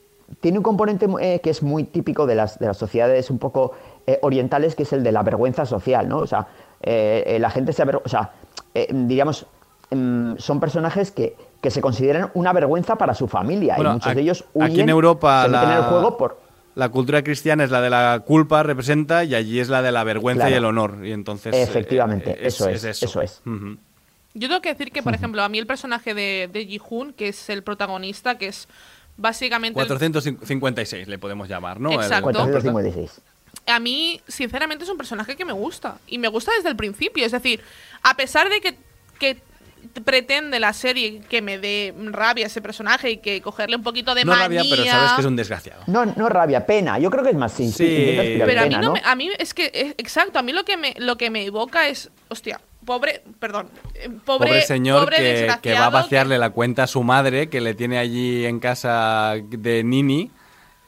[0.40, 3.72] Tiene un componente eh, que es muy típico de las, de las sociedades un poco
[4.06, 6.18] eh, orientales, que es el de la vergüenza social, ¿no?
[6.18, 6.46] O sea,
[6.82, 8.32] eh, eh, la gente se aver- o sea,
[8.74, 9.46] eh, diríamos,
[9.90, 14.14] mm, son personajes que, que se consideran una vergüenza para su familia Bueno, y muchos
[14.14, 16.40] de ellos aquí huyen, en Europa se meten en la- el juego por
[16.74, 20.02] La cultura cristiana es la de la culpa, representa, y allí es la de la
[20.04, 20.54] vergüenza Claro.
[20.54, 21.06] y el honor.
[21.06, 21.54] Y entonces.
[21.54, 23.40] Efectivamente, eh, eso es, eso es.
[24.36, 27.28] Yo tengo que decir que, por ejemplo, a mí el personaje de, de Ji-Hoon, que
[27.28, 28.66] es el protagonista, que es
[29.16, 29.78] básicamente...
[29.80, 31.92] el- 456 le podemos llamar, ¿no?
[31.92, 32.32] Exacto.
[32.32, 33.20] 456.
[33.66, 35.98] a mí, sinceramente, es un personaje que me gusta.
[36.06, 37.24] Y me gusta desde el principio.
[37.24, 37.60] Es decir,
[38.02, 38.76] a pesar de que,
[39.18, 39.38] que
[40.02, 44.24] pretende la serie que me dé rabia ese personaje y que cogerle un poquito de
[44.24, 44.46] no manía...
[44.62, 45.82] rabia, pero sabes que es un desgraciado.
[45.86, 46.98] No, no rabia, pena.
[46.98, 48.14] Yo creo que es más sí, Sí.
[48.16, 48.92] Pero a mí, pena, no ¿no?
[48.94, 51.44] me- a mí es que, es- exacto, a mí lo que me, lo que me
[51.44, 56.38] evoca es, hostia, pobre, perdón, eh, pobre, Pobre, señor pobre que, que va a vaciarle
[56.38, 60.30] la cuenta a su madre, que le tiene allí en casa de Nini,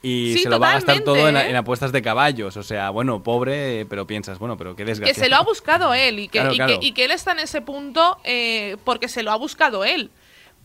[0.01, 1.49] y Sí, se lo va a gastar todo en, ¿eh?
[1.49, 2.55] en apuestas de caballos.
[2.55, 5.23] O sea, bueno, pobre, pero piensas, bueno, pero qué que desgraciado.
[5.23, 6.79] se lo ha buscado él y que, Claro, y, claro.
[6.79, 10.11] que, y que él está en ese punto eh, porque se lo ha buscado él.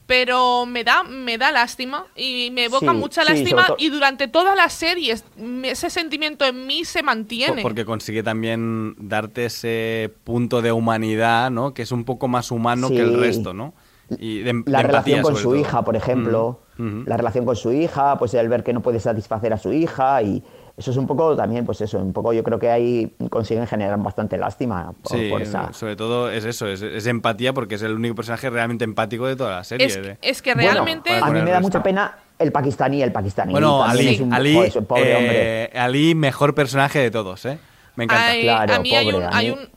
[0.06, 4.54] Pero me da, me da lástima y me evoca Sí, mucha lástima y durante toda
[4.54, 7.56] la serie es- me- ese sentimiento en mí se mantiene.
[7.56, 11.72] Po- Porque consigue también darte ese punto de humanidad, ¿no?
[11.72, 13.74] Que es un poco más humano que el resto, ¿no?
[14.18, 15.56] Y de, em- la de relación empatía, con su todo.
[15.60, 18.98] hija, por ejemplo, Mm, la relación con su hija, pues el ver que no puede
[18.98, 20.42] satisfacer a su hija y
[20.76, 23.98] eso es un poco también, pues eso, un poco yo creo que ahí consiguen generar
[23.98, 25.72] bastante lástima por, Sí, por esa...
[25.72, 29.36] sobre todo es eso, es, es empatía porque es el único personaje realmente empático de
[29.36, 29.86] toda la serie.
[29.86, 31.10] es, de- es que Bueno, realmente...
[31.12, 33.52] a mí me da mucha pena el pakistaní, el pakistaní.
[33.52, 35.64] Bueno, Ali, es un, Ali, joder, es un pobre hombre.
[35.64, 37.58] eh, Ali, mejor personaje de todos, ¿eh?
[37.94, 38.32] Me encanta.
[38.40, 39.68] Claro, a mí hay, un, pobre, hay un-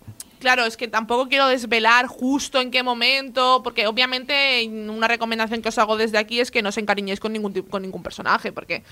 [0.46, 5.70] Claro, es que tampoco quiero desvelar justo en qué momento, porque obviamente una recomendación que
[5.70, 8.84] os hago desde aquí es que no os encariñéis con ningún, con ningún personaje, porque...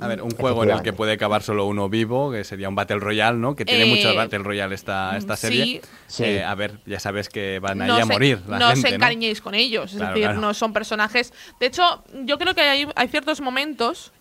[0.00, 2.74] A ver, un juego en el que puede acabar solo uno vivo, que sería un
[2.76, 3.54] Battle Royale, ¿no?
[3.54, 5.46] Que tiene Eh, mucho Battle Royale esta, esta sí.
[5.48, 5.82] serie.
[6.06, 6.24] Sí.
[6.24, 8.70] Eh, a ver, ya sabes que van ahí no a os en- morir la no
[8.70, 10.40] os encariñéis con ellos, es Claro, decir, claro.
[10.40, 11.34] no son personajes...
[11.60, 14.12] De hecho, yo creo que hay, hay ciertos momentos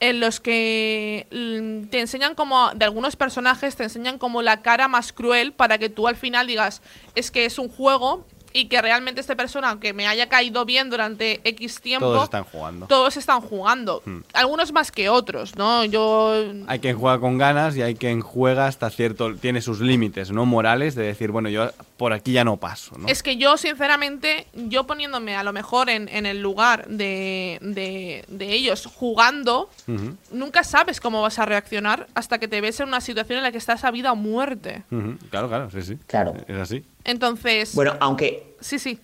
[0.00, 4.88] en los que mm, te enseñan como, de algunos personajes, te enseñan como la cara
[4.88, 6.82] más cruel para que tú al final digas,
[7.14, 8.26] es que es un juego
[8.56, 12.44] y que realmente esta persona, aunque me haya caído bien durante X tiempo, Todos están
[12.44, 12.86] jugando.
[12.86, 14.00] todos están jugando.
[14.06, 14.20] Hmm.
[14.32, 15.84] Algunos más que otros, ¿no?
[15.84, 16.32] Yo...
[16.68, 19.34] Hay quien juega con ganas y hay quien juega hasta cierto...
[19.34, 20.46] Tiene sus límites, ¿no?
[20.46, 23.08] Morales, de decir, bueno, yo por aquí ya no paso, ¿no?
[23.08, 28.24] Es que yo, sinceramente, yo poniéndome a lo mejor en, en el lugar de, de,
[28.28, 29.68] de ellos jugando,
[30.30, 33.50] nunca sabes cómo vas a reaccionar hasta que te ves en una situación en la
[33.50, 34.84] que estás a vida o muerte.
[35.30, 35.98] Claro, claro, sí, sí.
[36.06, 36.34] Claro.
[36.46, 36.84] Es así.
[37.04, 38.98] Entonces, Bueno, aunque, sí, sí.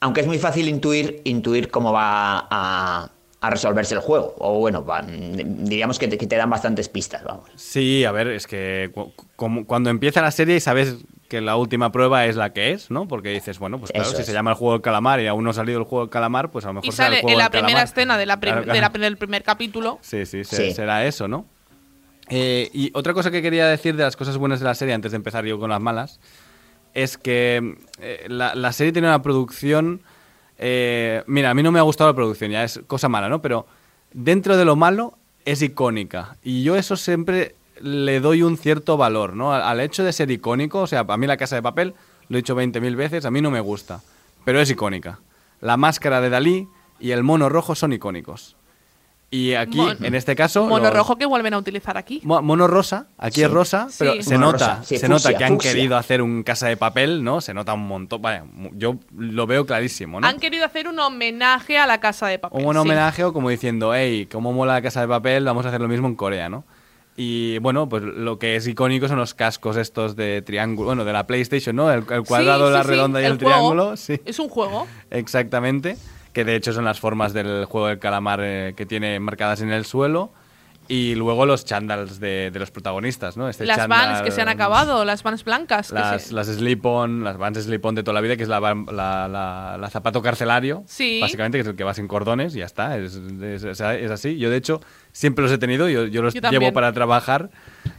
[0.00, 4.34] aunque es muy fácil intuir, intuir cómo va a, a resolverse el juego.
[4.38, 7.48] O bueno, diríamos que te, que te dan bastantes pistas, vamos.
[7.56, 8.90] Sí, a ver, es que
[9.36, 10.96] cu- cuando empieza la serie y sabes
[11.28, 13.08] que la última prueba es la que es, ¿no?
[13.08, 14.26] Porque dices, bueno, pues claro, Eso si es.
[14.26, 16.50] se llama el juego del calamar y aún no ha salido el juego del calamar,
[16.52, 17.84] pues a lo mejor Y será sale el juego en la del primera calamar.
[17.88, 19.02] escena de la prim- Claro, de la- claro.
[19.04, 19.98] del primer capítulo.
[20.02, 20.72] Sí, sí, Sí.
[20.72, 21.46] será eso, ¿no?
[22.28, 25.12] Eh, y otra cosa que quería decir de las cosas buenas de la serie, antes
[25.12, 26.20] de empezar yo con las malas,
[26.96, 30.00] es que eh, la, la serie tiene una producción...
[30.56, 33.42] eh, mira, a mí no me ha gustado la producción, ya es cosa mala, ¿no?
[33.42, 33.66] Pero
[34.14, 36.38] dentro de lo malo es icónica.
[36.42, 39.52] Y yo eso siempre le doy un cierto valor, ¿no?
[39.52, 41.92] Al, al hecho de ser icónico, o sea, a mí la casa de papel,
[42.28, 44.00] lo he dicho 20.000 veces, a mí no me gusta,
[44.46, 45.20] pero es icónica.
[45.60, 46.66] La máscara de Dalí
[46.98, 48.55] y el mono rojo son icónicos.
[49.28, 50.66] Y aquí, Mon- en este caso...
[50.66, 52.20] Mono los- rojo que vuelven a utilizar aquí.
[52.22, 53.42] Mo- Mono rosa, aquí Sí.
[53.42, 54.22] es rosa, pero Sí.
[54.22, 55.72] se Mono nota, rosa, sí, se nota fucsia, que han fucsia.
[55.72, 57.40] querido hacer un casa de papel, ¿no?
[57.40, 58.22] Se nota un montón.
[58.22, 60.26] Vaya, yo lo veo clarísimo, ¿no?
[60.28, 62.64] Han querido hacer un homenaje a la casa de papel.
[62.64, 65.80] Un homenaje o como diciendo, hey, cómo mola la casa de papel, vamos a hacer
[65.80, 66.64] lo mismo en Corea, ¿no?
[67.18, 71.12] Y bueno, pues lo que es icónico son los cascos estos de triángulo, bueno, de
[71.14, 71.90] la PlayStation, ¿no?
[71.90, 73.50] El, el cuadrado, Sí, la redonda y el, juego.
[73.50, 74.20] triángulo, sí.
[74.24, 74.86] Es un juego.
[75.10, 75.96] Exactamente,
[76.36, 79.70] que de hecho son las formas del juego del calamar eh, que tiene marcadas en
[79.72, 80.30] el suelo.
[80.86, 83.48] Y luego los chandals de, de los protagonistas, ¿no?
[83.48, 85.88] Este las vans que se han acabado, las vans blancas.
[85.88, 88.60] que Las, se- las slip-on, las vans slip-on de toda la vida, que es la,
[88.60, 90.84] la, la- la zapato carcelario.
[90.86, 91.18] Sí.
[91.22, 92.98] Básicamente, que es el que va sin cordones y ya está.
[92.98, 93.80] Es, es- es-
[94.10, 94.36] así.
[94.38, 94.80] Yo, de hecho,
[95.10, 95.88] siempre los he tenido.
[95.88, 97.48] Yo, yo los Yo llevo para trabajar,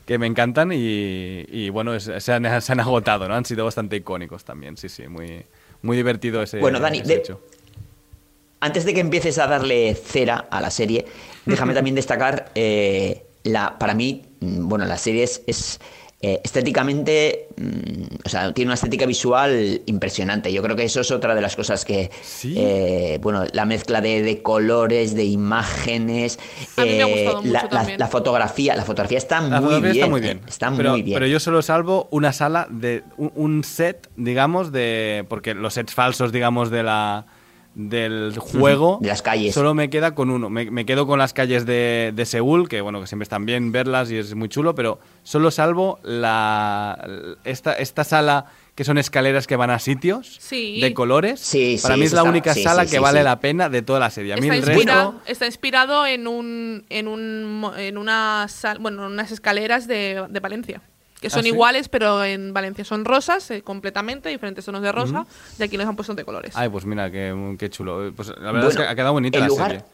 [0.05, 0.71] que me encantan.
[0.71, 3.33] Y, y, bueno, es- se, han, se han agotado, ¿no?
[3.33, 4.77] Han sido bastante icónicos también.
[4.77, 5.07] Sí, sí.
[5.09, 5.43] Muy,
[5.81, 7.41] muy divertido ese, Bueno, Dani, ese de- hecho.
[8.59, 11.05] Antes de que empieces a darle cera a la serie,
[11.45, 15.79] déjame también destacar, eh, la, para mí, mm, bueno, la serie es, es,
[16.21, 20.51] eh, estéticamente, mm, o sea, tiene una estética visual impresionante.
[20.51, 22.55] Yo creo que eso es otra de las cosas que, Sí.
[22.57, 26.39] eh, bueno, la mezcla de, de colores, de imágenes,
[26.77, 27.99] A mí me ha eh, gustado mucho la, la- también.
[27.99, 30.41] la fotografía, la fotografía está La muy fotografía bien, está muy eh, bien.
[30.47, 31.15] está pero, muy bien.
[31.15, 35.93] Pero yo solo salvo una sala de un, un set, digamos, de porque los sets
[35.93, 37.27] falsos, digamos, de la
[37.80, 39.53] del juego de las calles.
[39.53, 42.82] solo me queda con uno me, me quedo con las calles de, de Seúl que
[42.82, 47.07] bueno que siempre están bien verlas y es muy chulo pero solo salvo la
[47.43, 50.82] esta, esta sala que son escaleras que van a sitios Sí.
[50.82, 53.03] de colores Sí, para sí, mí es la está- única sí, sala sí, que sí,
[53.03, 53.23] vale sí.
[53.25, 56.84] la pena de toda la serie a mí Está, el resto está inspirado en un
[56.89, 60.82] en un mo- en una sal- bueno, en unas escaleras de, de Valencia.
[61.22, 61.49] Que son ¿Ah, sí?
[61.49, 65.26] iguales, pero en Valencia son rosas eh, completamente, diferentes tonos de rosa,
[65.57, 66.51] y aquí los han puesto de colores.
[66.55, 69.43] ay pues mira qué, qué chulo pues la verdad es que ha quedado bonita el
[69.43, 69.86] la lugar- serie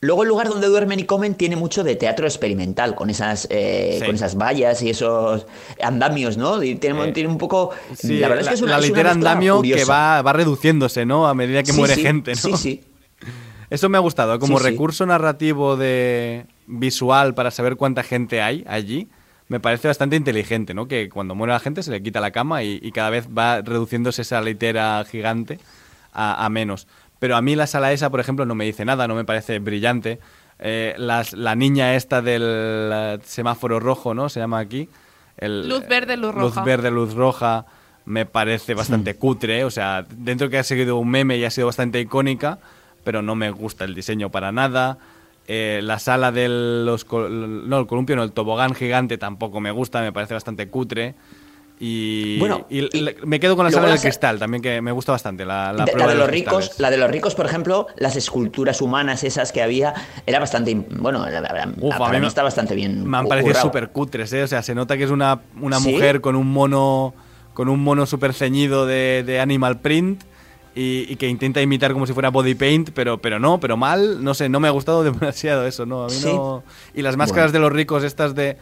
[0.00, 3.96] Luego el lugar donde duermen y comen tiene mucho de teatro experimental, con esas, eh,
[4.00, 4.04] Sí.
[4.06, 5.46] con esas vallas y esos
[5.82, 6.62] andamios, ¿no?
[6.62, 7.70] Y tiene, Eh, tiene un poco...
[7.96, 9.90] Sí, la verdad es que es una, la es una litera mezcla andamio que curiosa.
[9.92, 11.26] va, va reduciéndose, ¿no?
[11.26, 12.36] A medida que Sí, muere sí, gente, ¿no?
[12.36, 12.84] Sí, sí.
[13.70, 14.70] Eso me ha gustado, como Sí, sí.
[14.72, 19.08] recurso narrativo de visual para saber cuánta gente hay allí.
[19.48, 20.88] Me parece bastante inteligente, ¿no?
[20.88, 23.60] Que cuando muere la gente se le quita la cama y, y cada vez va
[23.60, 25.58] reduciéndose esa litera gigante
[26.12, 26.86] a, a menos.
[27.18, 29.58] Pero a mí la sala esa, por ejemplo, no me dice nada, no me parece
[29.58, 30.18] brillante.
[30.58, 34.28] Eh, las- la niña esta del eh, semáforo rojo, ¿no?
[34.28, 34.88] Se llama aquí.
[35.36, 36.60] El, Luz verde, luz roja.
[36.60, 37.66] Luz verde, luz roja.
[38.06, 39.64] Me parece bastante cutre.
[39.64, 42.58] O sea, dentro que ha seguido un meme y ha sido bastante icónica,
[43.02, 44.98] pero no me gusta el diseño para nada.
[45.46, 50.00] Eh, la sala del los, no, el columpio, no, el tobogán gigante tampoco me gusta,
[50.00, 51.14] me parece bastante cutre.
[51.80, 52.88] Y, Bueno, y
[53.26, 55.44] me quedo con la sala la del cristal, también que me gusta bastante.
[55.44, 56.80] La, la De- prueba la de los ricos, cristales.
[56.80, 59.92] la de los ricos, por ejemplo, las esculturas humanas esas que había,
[60.24, 63.04] era bastante, bueno, la- la- Uf, para a mí me- está bastante bien.
[63.06, 64.44] Me han parecido súper cutres, ¿eh?
[64.44, 65.92] O sea, se nota que es una, una ¿Sí?
[65.92, 67.12] mujer con un mono
[67.54, 70.22] con un mono súper ceñido de, de animal print
[70.74, 74.22] y, y que intenta imitar como si fuera body paint, pero, pero no, pero mal.
[74.24, 76.04] No sé, no me ha gustado demasiado eso, ¿no?
[76.04, 76.26] A mí ¿Sí?
[76.26, 76.64] no...
[76.94, 78.56] Y las máscaras de los ricos, estas de...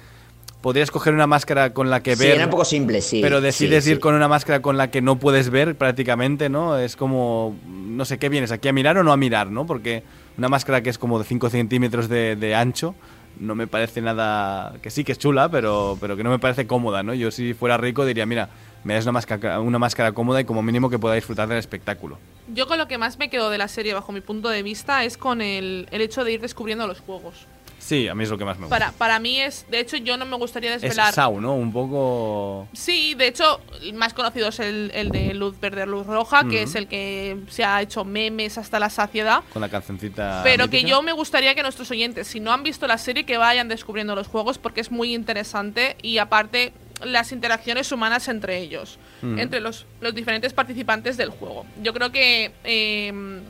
[0.61, 2.37] Podrías coger una máscara con la que Sí, ver...
[2.37, 3.21] era un poco simple, sí.
[3.21, 3.91] pero sí, decides sí.
[3.91, 6.79] ir con una máscara con la que no puedes ver prácticamente, ¿no?
[6.79, 8.53] Es como, no sé, ¿qué vienes?
[8.53, 9.67] ¿Aquí a mirar o no a mirar, no?
[9.67, 10.05] Porque
[10.39, 12.95] una máscara que es como de 5 centímetros de, de ancho
[13.43, 14.75] no me parece nada...
[14.83, 17.13] Que sí, que es chula, pero, pero que no me parece cómoda, ¿no?
[17.13, 18.49] Yo si fuera rico diría, mira,
[18.85, 22.19] me das una máscara, una máscara cómoda y como mínimo que pueda disfrutar del espectáculo.
[22.55, 25.05] Yo con lo que más me quedo de la serie, bajo mi punto de vista,
[25.05, 27.47] es con el, el hecho de ir descubriendo los juegos.
[27.83, 28.79] Sí, a mí es lo que más me gusta.
[28.79, 31.13] Para, para mí es, de hecho, yo no me gustaría es desvelar.
[31.13, 31.55] Sau, ¿no?
[31.55, 32.69] Un poco...
[32.73, 36.63] Sí, de hecho, el más conocido es el, el de luz verde, luz roja, que
[36.63, 39.43] es el que se ha hecho memes hasta la saciedad.
[39.53, 42.87] Con la cancioncita Pero que yo me gustaría que nuestros oyentes, si no han visto
[42.87, 46.73] la serie, que vayan descubriendo los juegos porque es muy interesante y aparte
[47.05, 51.67] las interacciones humanas entre ellos, entre los, los diferentes participantes del juego.
[51.83, 53.41] Yo creo que eh,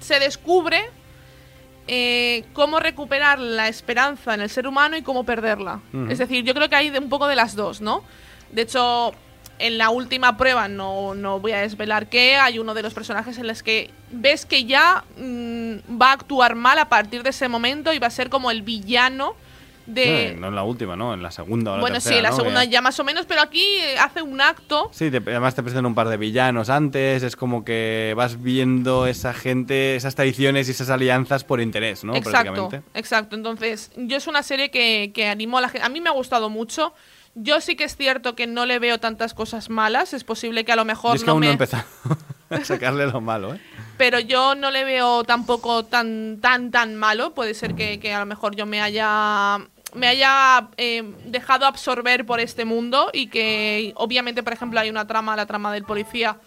[0.00, 0.80] se descubre
[1.88, 5.80] eh, cómo recuperar la esperanza en el ser humano y cómo perderla.
[6.08, 8.04] Es decir, yo creo que hay un poco de las dos, ¿no?
[8.50, 9.12] De hecho,
[9.58, 13.38] en la última prueba, no, no voy a desvelar qué, hay uno de los personajes
[13.38, 17.48] en los que ves que ya mm, va a actuar mal a partir de ese
[17.48, 19.34] momento y va a ser como el villano
[19.86, 20.32] de...
[20.34, 21.14] No, no en la última, ¿no?
[21.14, 22.36] En la segunda o la bueno, tercera, sí, la ¿no?
[22.36, 25.62] segunda ya más o menos, pero aquí eh, hace un acto Sí, te- además te
[25.62, 30.68] presentan un par de villanos antes, es como que vas viendo esa gente, esas traiciones
[30.68, 32.14] y esas alianzas por interés, ¿no?
[32.14, 33.36] Exacto, exacto.
[33.36, 35.86] Entonces, yo es una serie que, que animo a la gente.
[35.86, 36.92] A mí me ha gustado mucho.
[37.34, 40.12] Yo sí que es cierto que no le veo tantas cosas malas.
[40.12, 41.84] Es posible que a lo mejor Yo es que no aún no he empezado
[42.50, 43.60] a sacarle lo malo, ¿eh?
[43.96, 47.32] pero yo no le veo tampoco tan, tan, tan malo.
[47.32, 49.60] Puede ser que, que a lo mejor yo me haya
[49.94, 55.06] me haya eh, dejado absorber por este mundo y que obviamente, por ejemplo, hay una
[55.06, 56.38] trama, la trama del policía,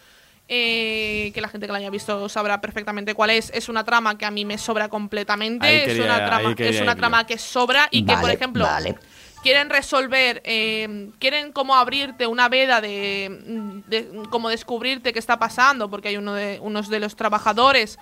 [0.47, 3.51] eh, que la gente que la haya visto sabrá perfectamente cuál es.
[3.53, 5.65] Es una trama que a mí me sobra completamente.
[5.67, 8.63] Ahí es quería- una trama, quería es una trama que sobra y que, por ejemplo,
[8.65, 8.95] vale.
[9.41, 15.89] quieren resolver, eh, quieren como abrirte una veda de, de como descubrirte qué está pasando,
[15.89, 17.97] porque hay uno de, unos de los trabajadores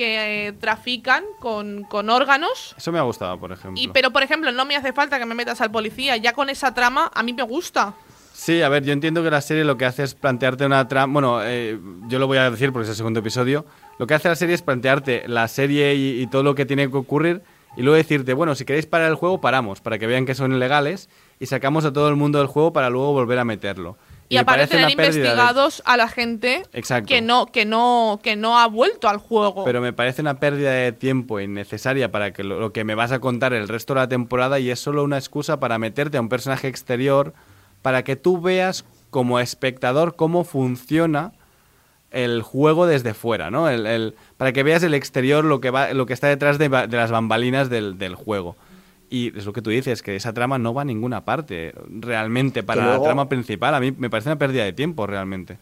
[0.00, 2.74] que eh, trafican con, con órganos.
[2.74, 3.78] Eso me ha gustado, por ejemplo.
[3.78, 6.16] Y, pero, por ejemplo, no me hace falta que me metas al policía.
[6.16, 7.92] Ya con esa trama, a mí me gusta.
[8.32, 11.12] Sí, a ver, yo entiendo que la serie lo que hace es plantearte una trama.
[11.12, 11.78] Bueno, eh,
[12.08, 13.66] yo lo voy a decir porque es el segundo episodio.
[13.98, 16.90] Lo que hace la serie es plantearte la serie y, y todo lo que tiene
[16.90, 17.42] que ocurrir
[17.76, 20.54] y luego decirte, bueno, si queréis parar el juego, paramos, para que vean que son
[20.54, 23.98] ilegales y sacamos a todo el mundo del juego para luego volver a meterlo.
[24.30, 27.08] Y, aparecen de- investigados a la gente Exacto.
[27.08, 29.64] que no, que no, que no ha vuelto al juego.
[29.64, 33.10] Pero me parece una pérdida de tiempo innecesaria para que lo, lo que me vas
[33.12, 36.20] a contar el resto de la temporada y es solo una excusa para meterte a
[36.20, 37.34] un personaje exterior
[37.82, 41.32] para que tú veas como espectador cómo funciona
[42.12, 43.68] el juego desde fuera, ¿no?
[43.68, 46.68] El, el- para que veas el exterior, lo que, va, lo que está detrás de,
[46.68, 48.56] de las bambalinas del, del juego.
[49.12, 52.62] Y es lo que tú dices, que esa trama no va a ninguna parte realmente
[52.62, 53.74] para luego- la trama principal.
[53.74, 55.58] A mí me parece una pérdida de tiempo realmente.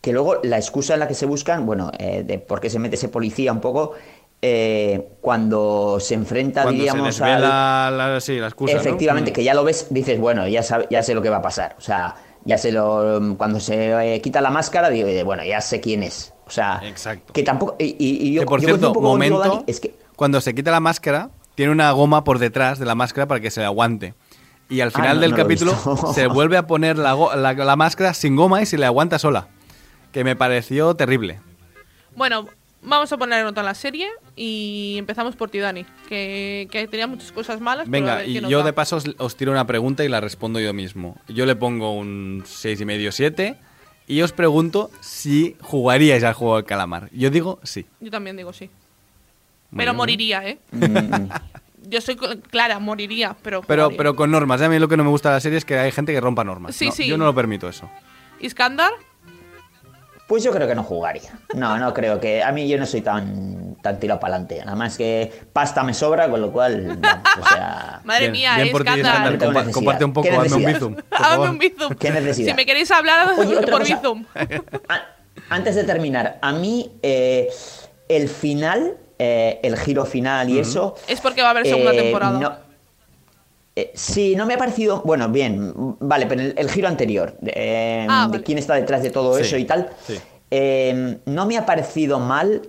[0.00, 2.78] Que luego la excusa en la que se buscan, bueno, eh, de por qué se
[2.78, 3.92] mete ese policía un poco,
[4.40, 8.76] eh, cuando se enfrenta, Cuando se diríamos, al- la, la- sí, la excusa.
[8.76, 9.34] Efectivamente, Mm.
[9.34, 11.74] que ya lo ves, dices, bueno, ya, sabe- ya sé lo que va a pasar.
[11.78, 13.20] O sea, ya sé lo.
[13.36, 16.32] Cuando se eh, quita la máscara, digo, eh, bueno, ya sé quién es.
[16.46, 17.32] O sea, Exacto.
[17.32, 17.76] que tampoco.
[17.78, 19.94] Y, y- y yo, que por yo cierto, momento, Dani, es que.
[20.16, 23.50] cuando se quita la máscara, tiene una goma por detrás de la máscara para que
[23.50, 24.14] se le aguante.
[24.68, 25.74] Y al Ah, final no, del no capítulo
[26.14, 29.18] se vuelve a poner la, go- la- la máscara sin goma y se le aguanta
[29.18, 29.48] sola.
[30.12, 31.40] Que me pareció terrible.
[32.16, 32.46] Bueno,
[32.82, 37.06] vamos a poner nota en la serie y empezamos por ti, Dani, que, que tenía
[37.06, 37.86] muchas cosas malas.
[37.86, 40.72] a Venga, y yo de paso os, os tiro una pregunta y la respondo yo
[40.74, 41.16] mismo.
[41.28, 43.56] Yo le pongo un 6,5 7
[44.06, 47.08] y os pregunto si jugaríais al juego del calamar.
[47.12, 47.86] Yo digo sí.
[48.00, 48.68] Yo también digo sí.
[49.76, 50.58] Pero moriría, ¿eh?
[50.72, 51.28] mm,
[51.88, 53.62] Yo soy cl- clara, moriría, pero.
[53.62, 54.60] Pero, pero con normas.
[54.62, 56.20] A mí lo que no me gusta de la serie es que hay gente que
[56.20, 56.74] rompa normas.
[56.76, 57.06] Sí, No, sí.
[57.06, 57.90] Yo no lo permito eso.
[58.40, 58.92] ¿Iskandar?
[60.28, 61.30] Pues yo creo que no jugaría.
[61.54, 62.42] No, no creo que.
[62.42, 64.60] A mí yo no soy tan, tan tirado para adelante.
[64.64, 66.96] Nada más que pasta me sobra, con lo cual.
[67.00, 68.00] vamos, o sea.
[68.04, 69.12] Madre Bien, mía, bien por ti, Iskandar.
[69.14, 69.32] Iskandar.
[69.32, 69.74] No tengo Compa- necesidad.
[69.74, 70.74] comparte un poco, ¿Qué hazme un necesidad?
[70.74, 70.94] bizum.
[70.94, 71.50] por Hazme favor.
[71.50, 71.94] un bizum.
[71.96, 72.48] ¿Qué necesidad?
[72.48, 73.94] Si me queréis hablar, Oye, otra por cosa.
[73.96, 74.24] bizum.
[74.88, 75.02] A-
[75.50, 77.48] Antes de terminar, a mí eh,
[78.08, 80.94] el final, eh, el giro final y eso.
[81.06, 82.38] Es porque va a haber segunda eh, temporada.
[82.40, 82.56] no-
[83.76, 85.00] eh, sí, no me ha parecido.
[85.04, 88.44] Bueno, bien, vale, pero el, el giro anterior, eh, Ah, de vale.
[88.44, 90.18] quién está detrás de todo Sí, eso y tal, sí.
[90.50, 92.60] eh, no me ha parecido mal,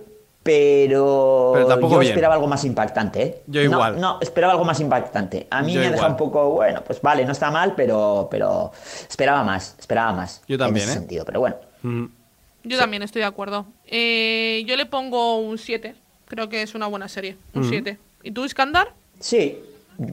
[0.42, 2.12] pero, Pero tampoco yo bien.
[2.12, 3.22] esperaba algo más impactante.
[3.22, 3.42] ¿eh?
[3.46, 4.00] Yo igual.
[4.00, 5.46] No, esperaba algo más impactante.
[5.50, 6.10] A mí Yo me ha dejado igual.
[6.12, 8.70] un poco, bueno, pues vale, no está mal, pero, pero
[9.08, 10.42] esperaba más, esperaba más.
[10.48, 11.00] Yo también, en ese ¿eh?
[11.00, 11.56] sentido, pero bueno.
[11.82, 12.04] Mm.
[12.66, 13.66] Yo también estoy de acuerdo.
[13.86, 15.94] Eh, yo le pongo un 7.
[16.26, 17.36] Creo que es una buena serie.
[17.52, 17.98] Un 7.
[18.22, 18.92] ¿Y tú, Iskandar?
[19.20, 19.58] Sí,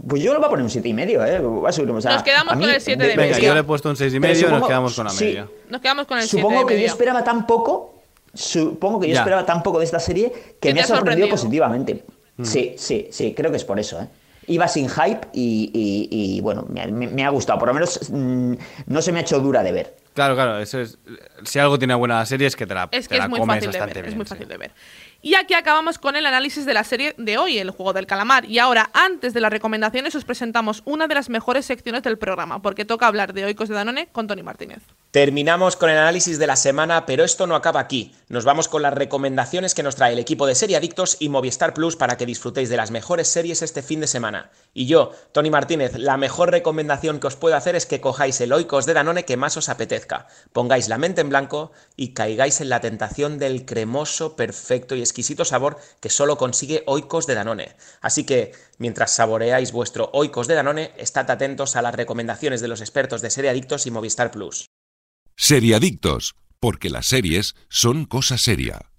[0.07, 1.39] pues yo le voy a poner un siete y medio, ¿eh?
[1.39, 3.47] Voy a subir, o sea, Nos quedamos a mí- con el siete de Venga, media.
[3.47, 5.25] yo le he puesto un 6,5 y medio y nos quedamos con la sí.
[5.25, 5.47] media.
[5.69, 8.01] Nos quedamos con el 7 Supongo de que yo esperaba tan poco,
[8.33, 9.19] supongo que yo Ya.
[9.21, 11.29] esperaba tan poco de esta serie que me ha sorprendido sorprendido.
[11.29, 12.03] positivamente.
[12.37, 12.45] Mm.
[12.45, 14.07] Sí, sí, sí, creo que es por eso, ¿eh?
[14.47, 17.59] Iba sin hype y, y- y, bueno, me, me- me ha gustado.
[17.59, 18.53] Por lo menos mm,
[18.87, 19.95] no se me ha hecho dura de ver.
[20.13, 20.97] Claro, claro, eso es.
[21.45, 23.39] Si algo tiene buena serie es que te la, Es te que la es muy
[23.39, 23.81] comes fácil de ver.
[23.87, 24.29] bastante es bien, muy sí.
[24.29, 24.71] fácil de ver.
[25.23, 28.45] Y aquí acabamos con el análisis de la serie de hoy, el juego del calamar.
[28.45, 32.63] Y ahora, antes de las recomendaciones, os presentamos una de las mejores secciones del programa,
[32.63, 34.81] porque toca hablar de Oikos de Danone con Tony Martínez.
[35.11, 38.15] Terminamos con el análisis de la semana, pero esto no acaba aquí.
[38.29, 41.73] Nos vamos con las recomendaciones que nos trae el equipo de Serie Adictos y Movistar
[41.73, 44.49] Plus para que disfrutéis de las mejores series este fin de semana.
[44.73, 48.53] Y yo, Tony Martínez, la mejor recomendación que os puedo hacer es que cojáis el
[48.53, 52.69] Oikos de Danone que más os apetezca, pongáis la mente en blanco y caigáis en
[52.69, 57.75] la tentación del cremoso, perfecto y exquisito sabor que solo consigue Oikos de Danone.
[57.99, 62.79] Así que, mientras saboreáis vuestro Oikos de Danone, estad atentos a las recomendaciones de los
[62.79, 64.67] expertos de Serie Adictos y Movistar Plus.
[65.35, 68.90] Seriadictos, porque las series son cosa seria.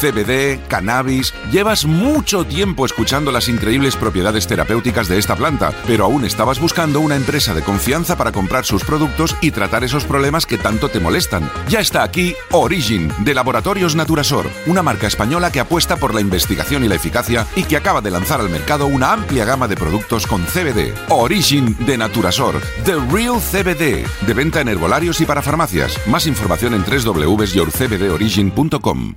[0.00, 1.34] CBD, cannabis.
[1.52, 7.00] Llevas mucho tiempo escuchando las increíbles propiedades terapéuticas de esta planta, pero aún estabas buscando
[7.00, 11.00] una empresa de confianza para comprar sus productos y tratar esos problemas que tanto te
[11.00, 11.50] molestan.
[11.68, 16.82] Ya está aquí Origin, de Laboratorios Naturasor, una marca española que apuesta por la investigación
[16.84, 20.26] y la eficacia y que acaba de lanzar al mercado una amplia gama de productos
[20.26, 20.94] con CBD.
[21.10, 26.00] Origin de Naturasor, The Real CBD, de venta en herbolarios y para farmacias.
[26.06, 29.16] Más información en www.yourcbdorigin.com.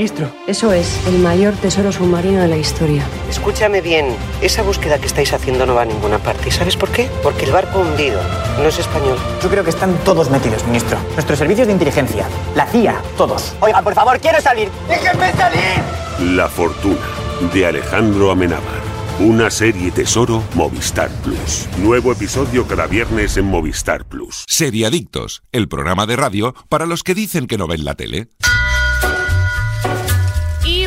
[0.00, 0.32] ministro.
[0.46, 3.04] Eso es el mayor tesoro submarino de la historia.
[3.28, 4.06] Escúchame bien,
[4.40, 6.48] esa búsqueda que estáis haciendo no va a ninguna parte.
[6.48, 7.10] ¿Y sabes por qué?
[7.22, 8.18] Porque el barco hundido
[8.56, 9.18] no es español.
[9.42, 10.98] Yo creo que están todos metidos, ministro.
[11.12, 13.54] Nuestros servicios de inteligencia, la CIA, todos.
[13.60, 14.70] Oiga, por favor, quiero salir.
[14.88, 16.34] ¡Déjenme salir!
[16.34, 17.06] La fortuna
[17.52, 18.80] de Alejandro Amenábar.
[19.18, 21.68] Una serie tesoro Movistar Plus.
[21.76, 24.46] Nuevo episodio cada viernes en Movistar Plus.
[24.48, 28.28] Seriadictos, el programa de radio para los que dicen que no ven la tele.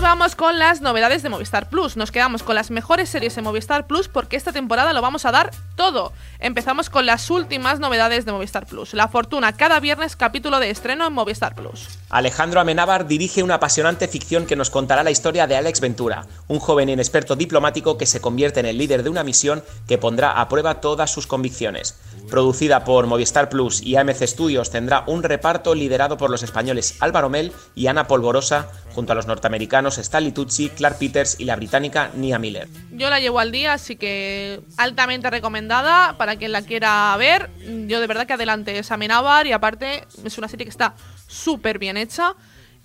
[0.04, 1.96] Vamos con las novedades de Movistar Plus.
[1.96, 5.32] Nos quedamos con las mejores series de Movistar Plus porque esta temporada lo vamos a
[5.32, 6.12] dar todo.
[6.44, 8.94] Empezamos con las últimas novedades de Movistar Plus.
[8.94, 11.88] La Fortuna, cada viernes capítulo de estreno en Movistar Plus.
[12.10, 16.60] Alejandro Amenábar dirige una apasionante ficción que nos contará la historia de Alex Ventura, un
[16.60, 20.50] joven inexperto diplomático que se convierte en el líder de una misión que pondrá a
[20.50, 21.98] prueba todas sus convicciones.
[22.30, 27.30] Producida por Movistar Plus y AMC Studios, tendrá un reparto liderado por los españoles Álvaro
[27.30, 32.12] Mel y Ana Polvorosa, junto a los norteamericanos Stanley Tucci, Clark Peters y la británica
[32.16, 32.68] Nia Miller.
[32.92, 37.50] Yo la llevo al día, así que altamente recomendada para quien la quiera ver.
[37.88, 40.96] Yo de verdad que adelante es Amenábar y aparte es una serie que está
[41.28, 42.36] súper bien hecha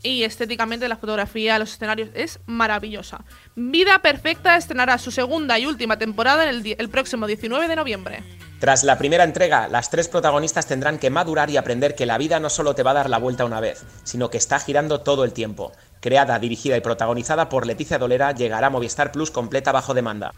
[0.03, 3.25] y estéticamente la fotografía, los escenarios es maravillosa.
[3.57, 8.23] Vida Perfecta estrenará su segunda y última temporada el, el próximo 19 de noviembre.
[8.61, 12.41] Tras la primera entrega, las tres protagonistas tendrán que madurar y aprender que la vida
[12.41, 15.25] no solo te va a dar la vuelta una vez, sino que está girando todo
[15.25, 15.73] el tiempo.
[16.01, 20.33] Creada, dirigida y protagonizada por Leticia Dolera, llegará a Movistar Plus completa bajo demanda.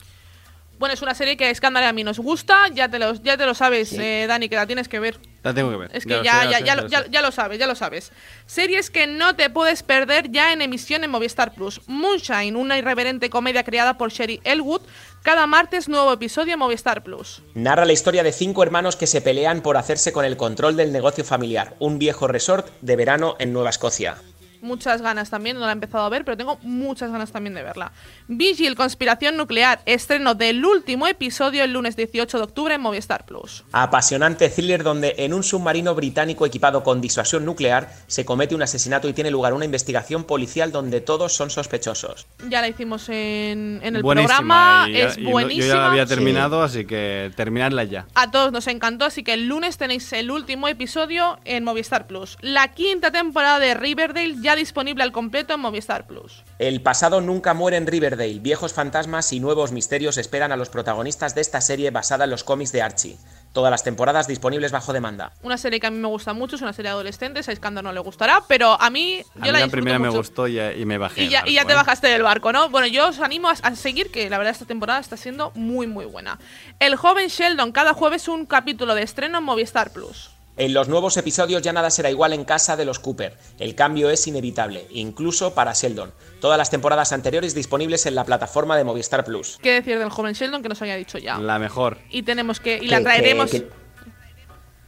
[0.81, 3.37] Bueno, es una serie que a Escándalo a mí nos gusta, ya te, los, ya
[3.37, 5.18] te lo sabes, eh, Dani, que la tienes que ver.
[5.43, 5.91] La tengo que ver.
[5.93, 8.12] Es que ya, ya, ya, lo, ya, ya lo sabes, ya lo sabes.
[8.47, 11.83] Series que no te puedes perder ya en emisión en Movistar Plus.
[11.87, 14.81] Moonshine, una irreverente comedia creada por Sherry Elwood.
[15.22, 17.43] Cada martes nuevo episodio en Movistar Plus.
[17.53, 20.93] Narra la historia de cinco hermanos que se pelean por hacerse con el control del
[20.93, 21.76] negocio familiar.
[21.78, 24.16] Un viejo resort de verano en Nueva Escocia
[24.62, 27.62] muchas ganas también, no la he empezado a ver, pero tengo muchas ganas también de
[27.62, 27.92] verla.
[28.28, 33.64] Vigil, Conspiración Nuclear, estreno del último episodio el lunes 18 de octubre en Movistar Plus.
[33.72, 39.08] Apasionante thriller donde en un submarino británico equipado con disuasión nuclear se comete un asesinato
[39.08, 42.26] y tiene lugar una investigación policial donde todos son sospechosos.
[42.48, 45.66] Ya la hicimos en, en el programa, ya- es buenísima.
[45.66, 46.14] Yo ya la había Sí.
[46.14, 48.06] terminado, así que terminadla ya.
[48.14, 52.36] A todos nos encantó, así que el lunes tenéis el último episodio en Movistar Plus.
[52.40, 56.44] La quinta temporada de Riverdale ya disponible al completo en Movistar Plus.
[56.59, 58.38] El pasado nunca muere en Riverdale.
[58.40, 62.44] Viejos fantasmas y nuevos misterios esperan a los protagonistas de esta serie basada en los
[62.44, 63.16] cómics de Archie.
[63.53, 65.32] Todas las temporadas disponibles bajo demanda.
[65.42, 67.92] Una serie que a mí me gusta mucho, es una serie de adolescentes, a no
[67.92, 70.98] le gustará, pero a mí A yo mí la primera me gustó y, y me
[70.98, 71.24] bajé.
[71.24, 71.74] Y ya, y te ¿eh?
[71.74, 72.68] bajaste del barco, ¿no?
[72.70, 75.86] Bueno, yo os animo a, a seguir, que la verdad esta temporada está siendo muy,
[75.86, 76.38] muy buena.
[76.78, 80.30] El joven Sheldon, cada jueves un capítulo de estreno en Movistar Plus.
[80.61, 83.34] En los nuevos episodios ya nada será igual en casa de los Cooper.
[83.58, 86.12] El cambio es inevitable, incluso para Sheldon.
[86.38, 89.58] Todas las temporadas anteriores disponibles en la plataforma de Movistar Plus.
[89.62, 91.38] ¿Qué decir del joven Sheldon que nos había dicho ya?
[91.38, 91.96] La mejor.
[92.11, 92.76] Y tenemos que.
[92.76, 93.50] Y la traeremos.
[93.50, 93.80] que- que-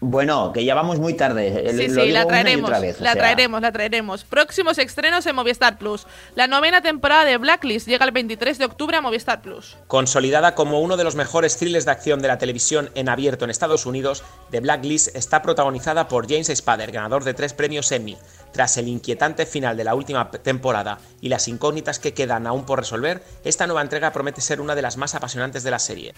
[0.04, 1.46] Bueno, que ya vamos muy tarde.
[1.46, 4.24] eh, Sí, lo sí, digo la traeremos, otra vez, o la sea, traeremos, la traeremos.
[4.24, 6.08] Próximos estrenos en Movistar Plus.
[6.34, 9.76] La novena temporada de Blacklist llega el 23 de octubre a Movistar Plus.
[9.86, 13.52] Consolidada como uno de los mejores thrillers de acción de la televisión en abierto en
[13.52, 18.18] Estados Unidos, The Blacklist está protagonizada por James Spader, ganador de tres premios Emmy.
[18.52, 22.80] Tras el inquietante final de la última temporada y las incógnitas que quedan aún por
[22.80, 26.12] resolver, esta nueva entrega promete ser una de las más apasionantes de la serie.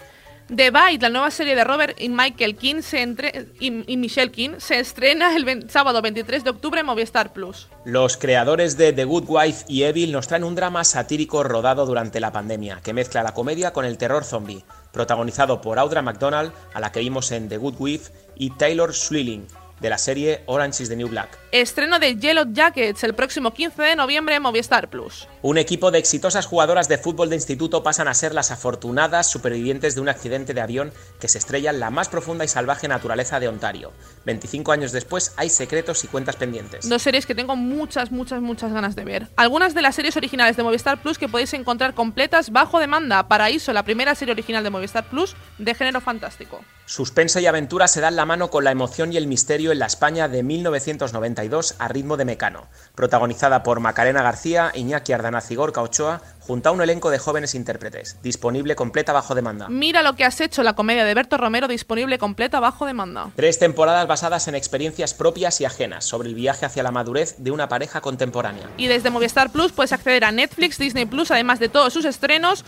[0.47, 4.51] The Bite, la nueva serie de Robert y Michael King se entre- y, Michelle King,
[4.59, 7.67] se estrena el sábado 23 de octubre en Movistar Plus.
[7.83, 12.19] Los creadores de The Good Wife y Evil nos traen un drama satírico rodado durante
[12.19, 16.79] la pandemia, que mezcla la comedia con el terror zombie, protagonizado por Audra McDonald, a
[16.79, 19.47] la que vimos en The Good Wife, y Taylor Swilling,
[19.79, 21.37] de la serie Orange is the New Black.
[21.51, 25.27] Estreno de Yellow Jackets el próximo 15 de noviembre en Movistar Plus.
[25.41, 29.95] Un equipo de exitosas jugadoras de fútbol de instituto pasan a ser las afortunadas supervivientes
[29.95, 33.39] de un accidente de avión que se estrella en la más profunda y salvaje naturaleza
[33.39, 33.91] de Ontario.
[34.25, 36.89] 25 años después hay secretos y cuentas pendientes.
[36.89, 39.27] Dos series que tengo muchas, muchas, muchas ganas de ver.
[39.35, 43.27] Algunas de las series originales de Movistar Plus que podéis encontrar completas bajo demanda.
[43.27, 46.61] Paraíso, la primera serie original de Movistar Plus de género fantástico.
[46.85, 49.85] Suspense y aventura se dan la mano con la emoción y el misterio en la
[49.85, 55.81] España de 1992 a ritmo de Mecano, protagonizada por Macarena García, Iñaki Ardanaz y Gorka
[55.81, 59.67] Ochoa, junto a un elenco de jóvenes intérpretes, disponible completa bajo demanda.
[59.67, 63.31] Mira lo que has hecho, la comedia de Berto Romero disponible completa bajo demanda.
[63.35, 67.51] Tres temporadas basadas en experiencias propias y ajenas sobre el viaje hacia la madurez de
[67.51, 68.69] una pareja contemporánea.
[68.77, 72.63] Y desde Movistar Plus puedes acceder a Netflix, Disney Plus, además de todos sus estrenos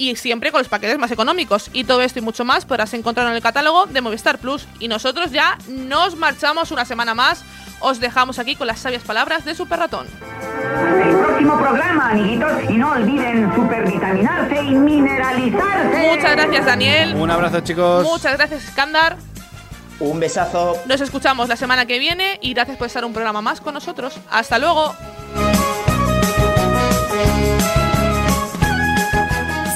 [0.00, 1.68] y siempre con los paquetes más económicos.
[1.74, 4.66] Y todo esto y mucho más podrás encontrar en el catálogo de Movistar Plus.
[4.78, 7.44] Y nosotros ya nos marchamos una semana más.
[7.80, 10.06] Os dejamos aquí con las sabias palabras de Super Ratón.
[11.04, 16.08] El próximo programa, amiguitos, y no olviden supervitaminarse y mineralizarse.
[16.08, 17.14] Muchas gracias, Daniel.
[17.14, 18.02] Un abrazo, chicos.
[18.02, 19.18] Muchas gracias, Skandar.
[19.98, 20.78] Un besazo.
[20.86, 24.18] Nos escuchamos la semana que viene y gracias por estar un programa más con nosotros.
[24.30, 24.94] Hasta luego.